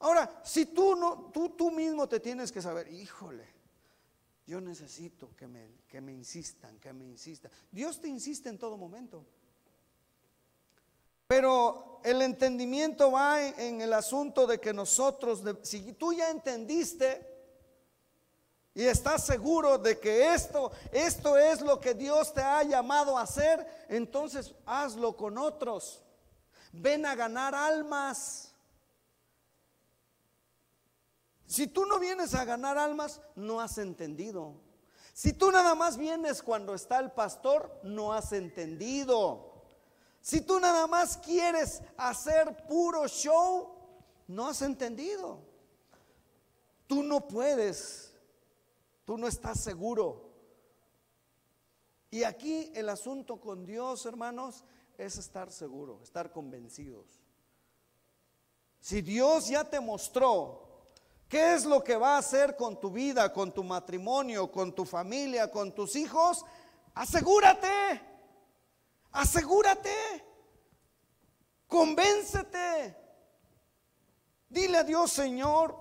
Ahora, 0.00 0.42
si 0.44 0.66
tú 0.66 0.94
no, 0.94 1.30
tú, 1.32 1.50
tú 1.50 1.70
mismo 1.70 2.08
te 2.08 2.20
tienes 2.20 2.52
que 2.52 2.60
saber, 2.60 2.88
híjole, 2.88 3.46
yo 4.46 4.60
necesito 4.60 5.34
que 5.36 5.46
me, 5.46 5.68
que 5.88 6.00
me 6.00 6.12
insistan, 6.12 6.78
que 6.78 6.92
me 6.92 7.04
insistan. 7.04 7.50
Dios 7.70 8.00
te 8.00 8.08
insiste 8.08 8.48
en 8.48 8.58
todo 8.58 8.76
momento. 8.76 9.24
Pero 11.26 12.00
el 12.04 12.20
entendimiento 12.20 13.10
va 13.10 13.42
en, 13.42 13.80
el 13.80 13.92
asunto 13.92 14.46
de 14.46 14.60
que 14.60 14.74
nosotros, 14.74 15.42
si 15.62 15.92
tú 15.94 16.12
ya 16.12 16.28
entendiste 16.28 17.26
y 18.74 18.84
estás 18.84 19.24
seguro 19.24 19.78
de 19.78 19.98
que 19.98 20.34
esto, 20.34 20.72
esto 20.90 21.38
es 21.38 21.60
lo 21.60 21.80
que 21.80 21.94
Dios 21.94 22.34
te 22.34 22.42
ha 22.42 22.62
llamado 22.64 23.16
a 23.16 23.22
hacer, 23.22 23.66
entonces 23.88 24.54
hazlo 24.66 25.16
con 25.16 25.38
otros. 25.38 26.02
Ven 26.72 27.06
a 27.06 27.14
ganar 27.14 27.54
almas. 27.54 28.51
Si 31.52 31.66
tú 31.66 31.84
no 31.84 31.98
vienes 31.98 32.32
a 32.34 32.46
ganar 32.46 32.78
almas, 32.78 33.20
no 33.36 33.60
has 33.60 33.76
entendido. 33.76 34.54
Si 35.12 35.34
tú 35.34 35.50
nada 35.50 35.74
más 35.74 35.98
vienes 35.98 36.42
cuando 36.42 36.74
está 36.74 36.98
el 36.98 37.12
pastor, 37.12 37.78
no 37.82 38.14
has 38.14 38.32
entendido. 38.32 39.52
Si 40.22 40.40
tú 40.40 40.58
nada 40.58 40.86
más 40.86 41.18
quieres 41.18 41.82
hacer 41.98 42.66
puro 42.66 43.06
show, 43.06 43.68
no 44.28 44.48
has 44.48 44.62
entendido. 44.62 45.40
Tú 46.86 47.02
no 47.02 47.28
puedes, 47.28 48.14
tú 49.04 49.18
no 49.18 49.28
estás 49.28 49.60
seguro. 49.60 50.30
Y 52.10 52.24
aquí 52.24 52.72
el 52.74 52.88
asunto 52.88 53.38
con 53.38 53.66
Dios, 53.66 54.06
hermanos, 54.06 54.64
es 54.96 55.18
estar 55.18 55.52
seguro, 55.52 56.00
estar 56.02 56.32
convencidos. 56.32 57.20
Si 58.80 59.02
Dios 59.02 59.48
ya 59.48 59.68
te 59.68 59.80
mostró 59.80 60.71
¿Qué 61.32 61.54
es 61.54 61.64
lo 61.64 61.82
que 61.82 61.96
va 61.96 62.16
a 62.16 62.18
hacer 62.18 62.56
con 62.56 62.78
tu 62.78 62.90
vida, 62.90 63.32
con 63.32 63.52
tu 63.52 63.64
matrimonio, 63.64 64.52
con 64.52 64.74
tu 64.74 64.84
familia, 64.84 65.50
con 65.50 65.72
tus 65.72 65.96
hijos? 65.96 66.44
Asegúrate, 66.94 68.02
asegúrate, 69.12 69.96
convéncete. 71.66 72.94
Dile 74.46 74.76
a 74.76 74.84
Dios, 74.84 75.10
Señor, 75.10 75.74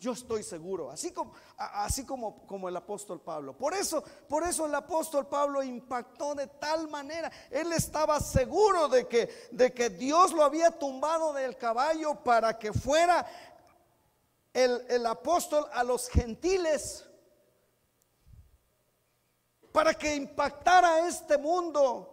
yo 0.00 0.10
estoy 0.10 0.42
seguro, 0.42 0.90
así 0.90 1.12
como, 1.12 1.34
así 1.56 2.04
como, 2.04 2.44
como 2.44 2.68
el 2.68 2.76
apóstol 2.76 3.20
Pablo. 3.20 3.56
Por 3.56 3.74
eso, 3.74 4.02
por 4.28 4.42
eso 4.42 4.66
el 4.66 4.74
apóstol 4.74 5.28
Pablo 5.28 5.62
impactó 5.62 6.34
de 6.34 6.48
tal 6.48 6.88
manera. 6.88 7.30
Él 7.48 7.72
estaba 7.72 8.18
seguro 8.18 8.88
de 8.88 9.06
que, 9.06 9.48
de 9.52 9.72
que 9.72 9.88
Dios 9.88 10.32
lo 10.32 10.42
había 10.42 10.72
tumbado 10.72 11.32
del 11.32 11.56
caballo 11.56 12.16
para 12.24 12.58
que 12.58 12.72
fuera 12.72 13.24
el, 14.54 15.04
apóstol 15.04 15.66
a 15.72 15.82
los 15.82 16.08
gentiles 16.08 17.04
para 19.72 19.92
que 19.94 20.14
impactara 20.14 21.06
este 21.08 21.36
mundo. 21.36 22.10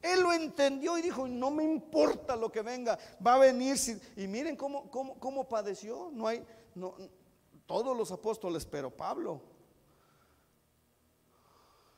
Él 0.00 0.22
lo 0.22 0.32
entendió 0.32 0.96
y 0.96 1.02
dijo, 1.02 1.26
no 1.26 1.50
me 1.50 1.64
importa 1.64 2.36
lo 2.36 2.52
que 2.52 2.62
venga, 2.62 2.96
va 3.24 3.34
a 3.34 3.38
venir. 3.38 3.76
Y 4.16 4.28
miren 4.28 4.56
cómo, 4.56 4.88
cómo, 4.90 5.18
cómo 5.18 5.48
padeció. 5.48 6.10
No 6.12 6.28
hay, 6.28 6.46
no, 6.76 6.94
todos 7.66 7.96
los 7.96 8.12
apóstoles, 8.12 8.64
pero 8.64 8.96
Pablo 8.96 9.42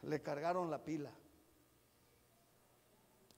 le 0.03 0.23
cargaron 0.23 0.71
la 0.71 0.83
pila. 0.83 1.13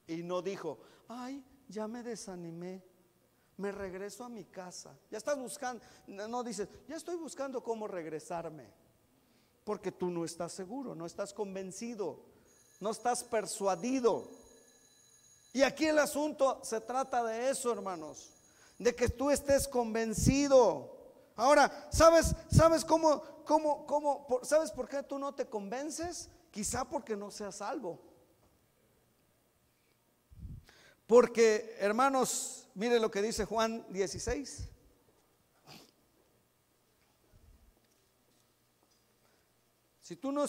Y 0.07 0.23
no 0.23 0.43
dijo, 0.43 0.79
ay, 1.09 1.45
ya 1.69 1.89
me 1.89 2.05
desanimé 2.05 2.90
me 3.61 3.71
regreso 3.71 4.25
a 4.25 4.29
mi 4.29 4.45
casa. 4.47 4.99
Ya 5.11 5.19
estás 5.19 5.39
buscando, 5.39 5.83
no 6.07 6.43
dices, 6.43 6.69
ya 6.89 6.97
estoy 6.97 7.17
buscando 7.17 7.63
cómo 7.63 7.87
regresarme. 7.87 8.73
Porque 9.65 9.93
tú 9.93 10.11
no 10.11 10.25
estás 10.25 10.53
seguro, 10.53 10.95
no 10.95 11.07
estás 11.07 11.35
convencido, 11.35 12.25
no 12.81 12.91
estás 12.91 13.23
persuadido. 13.23 14.31
Y 15.53 15.63
aquí 15.63 15.87
el 15.87 15.99
asunto 15.99 16.61
se 16.65 16.81
trata 16.81 17.23
de 17.23 17.51
eso, 17.51 17.71
hermanos, 17.71 18.31
de 18.79 18.95
que 18.95 19.09
tú 19.09 19.31
estés 19.31 19.69
convencido. 19.69 20.97
Ahora, 21.37 21.89
¿sabes, 21.93 22.35
sabes 22.51 22.85
cómo, 22.85 23.23
cómo, 23.45 23.85
cómo, 23.87 24.27
sabes 24.43 24.71
por 24.71 24.89
qué 24.89 25.03
tú 25.03 25.19
no 25.19 25.35
te 25.35 25.47
convences? 25.47 26.31
Quizá 26.51 26.85
porque 26.85 27.15
no 27.17 27.31
seas 27.31 27.57
salvo. 27.57 28.10
Porque, 31.11 31.75
hermanos, 31.81 32.69
mire 32.77 33.01
lo 33.01 33.11
que 33.11 33.21
dice 33.21 33.45
Juan 33.45 33.85
16. 33.89 34.69
Si 40.03 40.15
tú 40.15 40.31
no, 40.31 40.45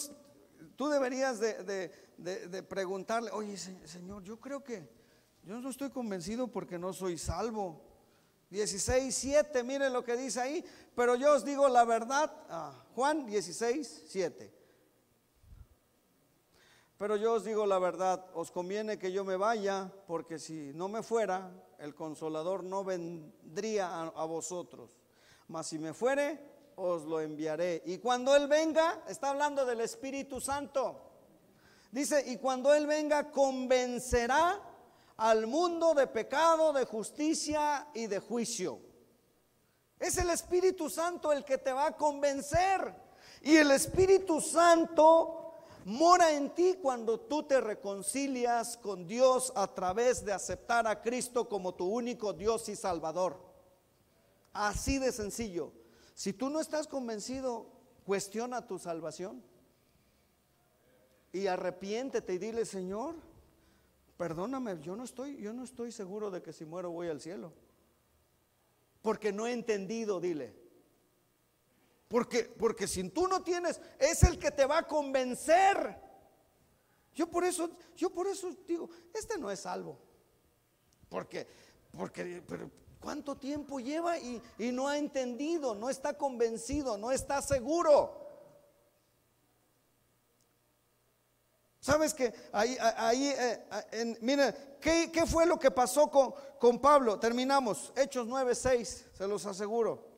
tú 0.75 0.87
deberías 0.87 1.39
de, 1.39 2.63
preguntarle, 2.69 3.31
oye 3.31 3.57
Señor, 3.57 4.21
yo 4.21 4.39
creo 4.39 4.63
que 4.63 4.87
yo 5.41 5.59
no 5.59 5.67
estoy 5.67 5.89
convencido 5.89 6.47
porque 6.47 6.77
no 6.77 6.93
soy 6.93 7.17
salvo. 7.17 7.81
16, 8.51 9.15
7, 9.15 9.63
mire 9.63 9.89
lo 9.89 10.03
que 10.03 10.15
dice 10.15 10.41
ahí, 10.41 10.63
pero 10.95 11.15
yo 11.15 11.33
os 11.33 11.43
digo 11.43 11.67
la 11.69 11.85
verdad, 11.85 12.31
ah, 12.49 12.85
Juan 12.93 13.25
16, 13.25 14.03
7. 14.09 14.60
Pero 17.01 17.15
yo 17.15 17.33
os 17.33 17.43
digo 17.43 17.65
la 17.65 17.79
verdad, 17.79 18.23
os 18.35 18.51
conviene 18.51 18.99
que 18.99 19.11
yo 19.11 19.25
me 19.25 19.35
vaya, 19.35 19.91
porque 20.05 20.37
si 20.37 20.71
no 20.75 20.87
me 20.87 21.01
fuera, 21.01 21.51
el 21.79 21.95
consolador 21.95 22.63
no 22.63 22.83
vendría 22.83 24.03
a, 24.03 24.25
vosotros. 24.25 24.99
Mas 25.47 25.65
si 25.65 25.79
me 25.79 25.95
fuere, 25.95 26.39
os 26.75 27.05
lo 27.05 27.19
enviaré. 27.19 27.81
Y 27.87 27.97
cuando 27.97 28.35
Él 28.35 28.47
venga, 28.47 29.03
está 29.07 29.31
hablando 29.31 29.65
del 29.65 29.81
Espíritu 29.81 30.39
Santo. 30.39 31.01
Dice, 31.91 32.23
y 32.27 32.37
cuando 32.37 32.71
Él 32.71 32.85
venga, 32.85 33.31
convencerá 33.31 34.61
al 35.17 35.47
mundo 35.47 35.95
de 35.95 36.05
pecado, 36.05 36.71
de 36.71 36.85
justicia 36.85 37.87
y 37.95 38.05
de 38.05 38.19
juicio. 38.19 38.79
Es 39.97 40.19
el 40.19 40.29
Espíritu 40.29 40.87
Santo 40.87 41.31
el 41.31 41.43
que 41.43 41.57
te 41.57 41.73
va 41.73 41.87
a 41.87 41.97
convencer. 41.97 42.93
Y 43.41 43.55
el 43.55 43.71
Espíritu 43.71 44.39
Santo 44.39 45.40
mora 45.85 46.33
en 46.33 46.53
ti 46.53 46.77
cuando 46.81 47.19
tú 47.19 47.43
te 47.43 47.59
reconcilias 47.61 48.77
con 48.77 49.07
Dios 49.07 49.51
a 49.55 49.73
través 49.73 50.23
de 50.23 50.33
aceptar 50.33 50.87
a 50.87 51.01
Cristo 51.01 51.47
como 51.47 51.73
tu 51.73 51.85
único 51.85 52.33
Dios 52.33 52.69
y 52.69 52.75
Salvador. 52.75 53.39
Así 54.53 54.99
de 54.99 55.11
sencillo. 55.11 55.71
Si 56.13 56.33
tú 56.33 56.49
no 56.49 56.59
estás 56.59 56.87
convencido, 56.87 57.67
cuestiona 58.05 58.67
tu 58.67 58.79
salvación. 58.79 59.43
Y 61.33 61.47
arrepiéntete 61.47 62.33
y 62.33 62.37
dile, 62.37 62.65
Señor, 62.65 63.15
perdóname, 64.17 64.79
yo 64.81 64.95
no 64.95 65.03
estoy, 65.03 65.37
yo 65.37 65.53
no 65.53 65.63
estoy 65.63 65.91
seguro 65.91 66.29
de 66.29 66.41
que 66.41 66.51
si 66.51 66.65
muero 66.65 66.91
voy 66.91 67.07
al 67.07 67.21
cielo. 67.21 67.53
Porque 69.01 69.31
no 69.31 69.47
he 69.47 69.53
entendido, 69.53 70.19
dile. 70.19 70.53
Porque, 72.11 72.43
porque 72.43 72.89
si 72.89 73.07
tú 73.09 73.25
no 73.25 73.41
tienes, 73.41 73.79
es 73.97 74.21
el 74.23 74.37
que 74.37 74.51
te 74.51 74.65
va 74.65 74.79
a 74.79 74.87
convencer. 74.87 75.97
Yo 77.13 77.27
por 77.27 77.45
eso, 77.45 77.69
yo 77.95 78.09
por 78.09 78.27
eso 78.27 78.53
digo, 78.67 78.89
este 79.13 79.37
no 79.37 79.49
es 79.49 79.61
salvo. 79.61 79.97
Porque, 81.07 81.47
porque, 81.97 82.43
pero 82.45 82.69
¿cuánto 82.99 83.37
tiempo 83.37 83.79
lleva 83.79 84.19
y, 84.19 84.41
no 84.59 84.89
ha 84.89 84.97
entendido, 84.97 85.73
no 85.73 85.89
está 85.89 86.17
convencido, 86.17 86.97
no 86.97 87.13
está 87.13 87.41
seguro? 87.41 88.19
¿Sabes 91.79 92.13
que 92.13 92.33
ahí, 92.51 92.77
ahí 92.97 93.33
eh, 93.37 94.77
¿qué, 94.81 95.09
¿qué, 95.13 95.25
fue 95.25 95.45
lo 95.45 95.57
que 95.57 95.71
pasó 95.71 96.11
con, 96.11 96.33
con 96.59 96.79
Pablo? 96.79 97.17
Terminamos, 97.17 97.93
Hechos 97.95 98.27
9, 98.27 98.53
6, 98.53 99.05
se 99.13 99.27
los 99.27 99.45
aseguro. 99.45 100.10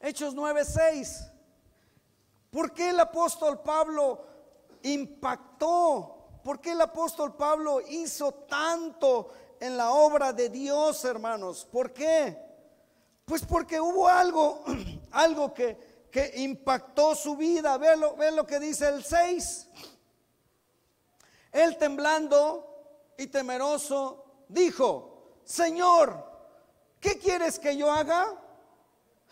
Hechos 0.00 0.34
9:6. 0.34 1.30
¿Por 2.50 2.72
qué 2.72 2.90
el 2.90 3.00
apóstol 3.00 3.60
Pablo 3.60 4.24
impactó? 4.82 6.16
¿Por 6.42 6.60
qué 6.60 6.72
el 6.72 6.80
apóstol 6.80 7.36
Pablo 7.36 7.80
hizo 7.80 8.32
tanto 8.32 9.30
en 9.60 9.76
la 9.76 9.92
obra 9.92 10.32
de 10.32 10.48
Dios, 10.48 11.04
hermanos? 11.04 11.66
¿Por 11.70 11.92
qué? 11.92 12.36
Pues 13.24 13.44
porque 13.44 13.80
hubo 13.80 14.08
algo, 14.08 14.64
algo 15.12 15.52
que, 15.52 16.08
que 16.10 16.32
impactó 16.36 17.14
su 17.14 17.36
vida. 17.36 17.76
Ve 17.76 17.96
lo, 17.96 18.16
ve 18.16 18.32
lo 18.32 18.46
que 18.46 18.58
dice 18.58 18.88
el 18.88 19.04
6. 19.04 19.68
Él 21.52 21.76
temblando 21.76 23.14
y 23.18 23.26
temeroso 23.26 24.24
dijo, 24.48 25.34
Señor, 25.44 26.24
¿qué 27.00 27.18
quieres 27.18 27.58
que 27.58 27.76
yo 27.76 27.92
haga? 27.92 28.34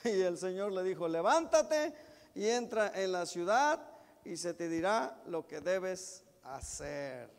Y 0.17 0.23
el 0.23 0.39
Señor 0.39 0.73
le 0.73 0.83
dijo, 0.83 1.09
levántate 1.09 1.93
y 2.35 2.49
entra 2.49 2.93
en 2.95 3.13
la 3.13 3.27
ciudad 3.27 3.81
y 4.25 4.37
se 4.37 4.55
te 4.55 4.69
dirá 4.69 5.21
lo 5.27 5.47
que 5.47 5.61
debes 5.61 6.25
hacer. 6.43 7.31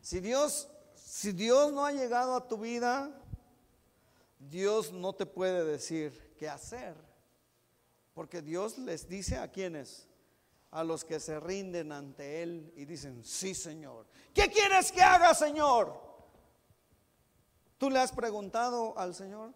Si 0.00 0.20
Dios, 0.20 0.68
si 0.94 1.32
Dios 1.32 1.72
no 1.72 1.84
ha 1.84 1.92
llegado 1.92 2.34
a 2.34 2.48
tu 2.48 2.58
vida, 2.58 3.10
Dios 4.38 4.92
no 4.92 5.12
te 5.12 5.26
puede 5.26 5.64
decir 5.64 6.34
qué 6.36 6.48
hacer. 6.48 6.94
Porque 8.14 8.42
Dios 8.42 8.78
les 8.78 9.08
dice 9.08 9.38
a 9.38 9.48
quienes, 9.50 10.08
a 10.70 10.84
los 10.84 11.04
que 11.04 11.20
se 11.20 11.38
rinden 11.38 11.92
ante 11.92 12.42
Él 12.42 12.72
y 12.76 12.84
dicen, 12.84 13.24
sí 13.24 13.54
Señor. 13.54 14.06
¿Qué 14.34 14.50
quieres 14.50 14.90
que 14.90 15.02
haga 15.02 15.34
Señor? 15.34 16.00
¿Tú 17.78 17.90
le 17.90 17.98
has 17.98 18.12
preguntado 18.12 18.98
al 18.98 19.14
Señor? 19.14 19.52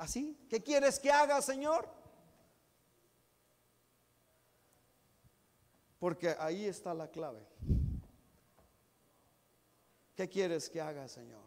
¿Así? 0.00 0.34
¿Qué 0.48 0.62
quieres 0.62 0.98
que 0.98 1.12
haga 1.12 1.42
Señor? 1.42 1.86
Porque 5.98 6.34
ahí 6.38 6.64
está 6.64 6.94
la 6.94 7.08
clave. 7.08 7.46
¿Qué 10.14 10.26
quieres 10.28 10.70
que 10.70 10.80
haga 10.80 11.06
Señor? 11.06 11.46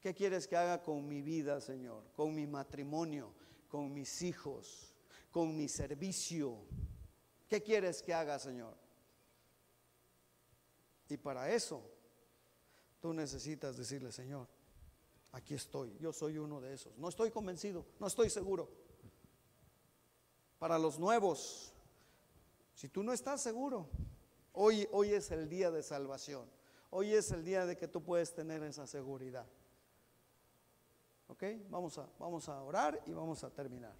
¿Qué 0.00 0.14
quieres 0.14 0.48
que 0.48 0.56
haga 0.56 0.82
con 0.82 1.06
mi 1.06 1.20
vida 1.20 1.60
Señor? 1.60 2.02
Con 2.16 2.34
mi 2.34 2.46
matrimonio, 2.46 3.34
con 3.68 3.92
mis 3.92 4.22
hijos, 4.22 4.94
con 5.30 5.54
mi 5.54 5.68
servicio 5.68 6.66
¿Qué 7.52 7.62
quieres 7.62 8.02
que 8.02 8.14
haga, 8.14 8.38
Señor? 8.38 8.74
Y 11.10 11.18
para 11.18 11.52
eso, 11.52 11.86
tú 12.98 13.12
necesitas 13.12 13.76
decirle, 13.76 14.10
Señor, 14.10 14.48
aquí 15.32 15.54
estoy, 15.54 15.96
yo 15.98 16.12
soy 16.12 16.38
uno 16.38 16.60
de 16.60 16.74
esos. 16.74 16.96
No 16.98 17.08
estoy 17.08 17.30
convencido, 17.30 17.84
no 17.98 18.06
estoy 18.06 18.30
seguro. 18.30 18.68
Para 20.58 20.78
los 20.78 20.98
nuevos, 20.98 21.72
si 22.74 22.88
tú 22.88 23.02
no 23.02 23.12
estás 23.12 23.40
seguro, 23.40 23.88
hoy, 24.52 24.88
hoy 24.92 25.12
es 25.12 25.30
el 25.30 25.48
día 25.48 25.70
de 25.70 25.82
salvación. 25.82 26.48
Hoy 26.90 27.14
es 27.14 27.30
el 27.32 27.44
día 27.44 27.66
de 27.66 27.76
que 27.76 27.88
tú 27.88 28.02
puedes 28.02 28.34
tener 28.34 28.62
esa 28.62 28.86
seguridad. 28.86 29.46
¿Ok? 31.28 31.44
Vamos 31.70 31.98
a, 31.98 32.06
vamos 32.18 32.48
a 32.48 32.62
orar 32.62 33.02
y 33.06 33.12
vamos 33.12 33.42
a 33.42 33.50
terminar. 33.50 33.94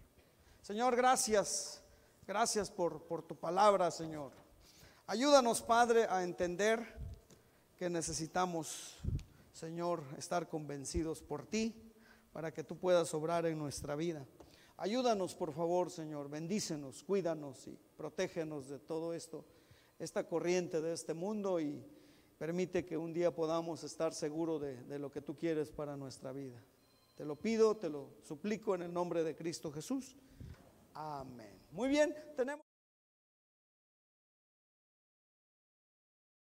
Señor, 0.60 0.94
gracias 0.94 1.82
Gracias 2.26 2.70
por, 2.70 3.02
por 3.02 3.22
tu 3.22 3.34
palabra, 3.34 3.90
Señor. 3.90 4.30
Ayúdanos, 5.08 5.60
Padre, 5.60 6.06
a 6.08 6.22
entender 6.22 6.96
que 7.76 7.90
necesitamos, 7.90 8.96
Señor, 9.52 10.02
estar 10.16 10.48
convencidos 10.48 11.22
por 11.22 11.46
ti 11.46 11.74
para 12.32 12.52
que 12.52 12.64
tú 12.64 12.76
puedas 12.76 13.12
obrar 13.14 13.46
en 13.46 13.58
nuestra 13.58 13.94
vida. 13.94 14.26
Ayúdanos, 14.76 15.34
por 15.34 15.52
favor, 15.52 15.90
Señor. 15.90 16.28
Bendícenos, 16.28 17.04
cuídanos 17.04 17.66
y 17.68 17.78
protégenos 17.96 18.68
de 18.68 18.78
todo 18.78 19.14
esto, 19.14 19.44
esta 19.98 20.26
corriente 20.26 20.80
de 20.80 20.94
este 20.94 21.14
mundo 21.14 21.60
y 21.60 21.84
permite 22.38 22.84
que 22.84 22.96
un 22.96 23.12
día 23.12 23.34
podamos 23.34 23.84
estar 23.84 24.14
seguros 24.14 24.60
de, 24.60 24.82
de 24.84 24.98
lo 24.98 25.10
que 25.10 25.20
tú 25.20 25.36
quieres 25.36 25.70
para 25.70 25.96
nuestra 25.96 26.32
vida. 26.32 26.60
Te 27.14 27.24
lo 27.24 27.36
pido, 27.36 27.76
te 27.76 27.90
lo 27.90 28.08
suplico 28.22 28.74
en 28.74 28.82
el 28.82 28.92
nombre 28.92 29.22
de 29.22 29.36
Cristo 29.36 29.70
Jesús. 29.70 30.16
Amén. 30.94 31.60
Muy 31.70 31.88
bien, 31.88 32.14
tenemos... 32.36 32.61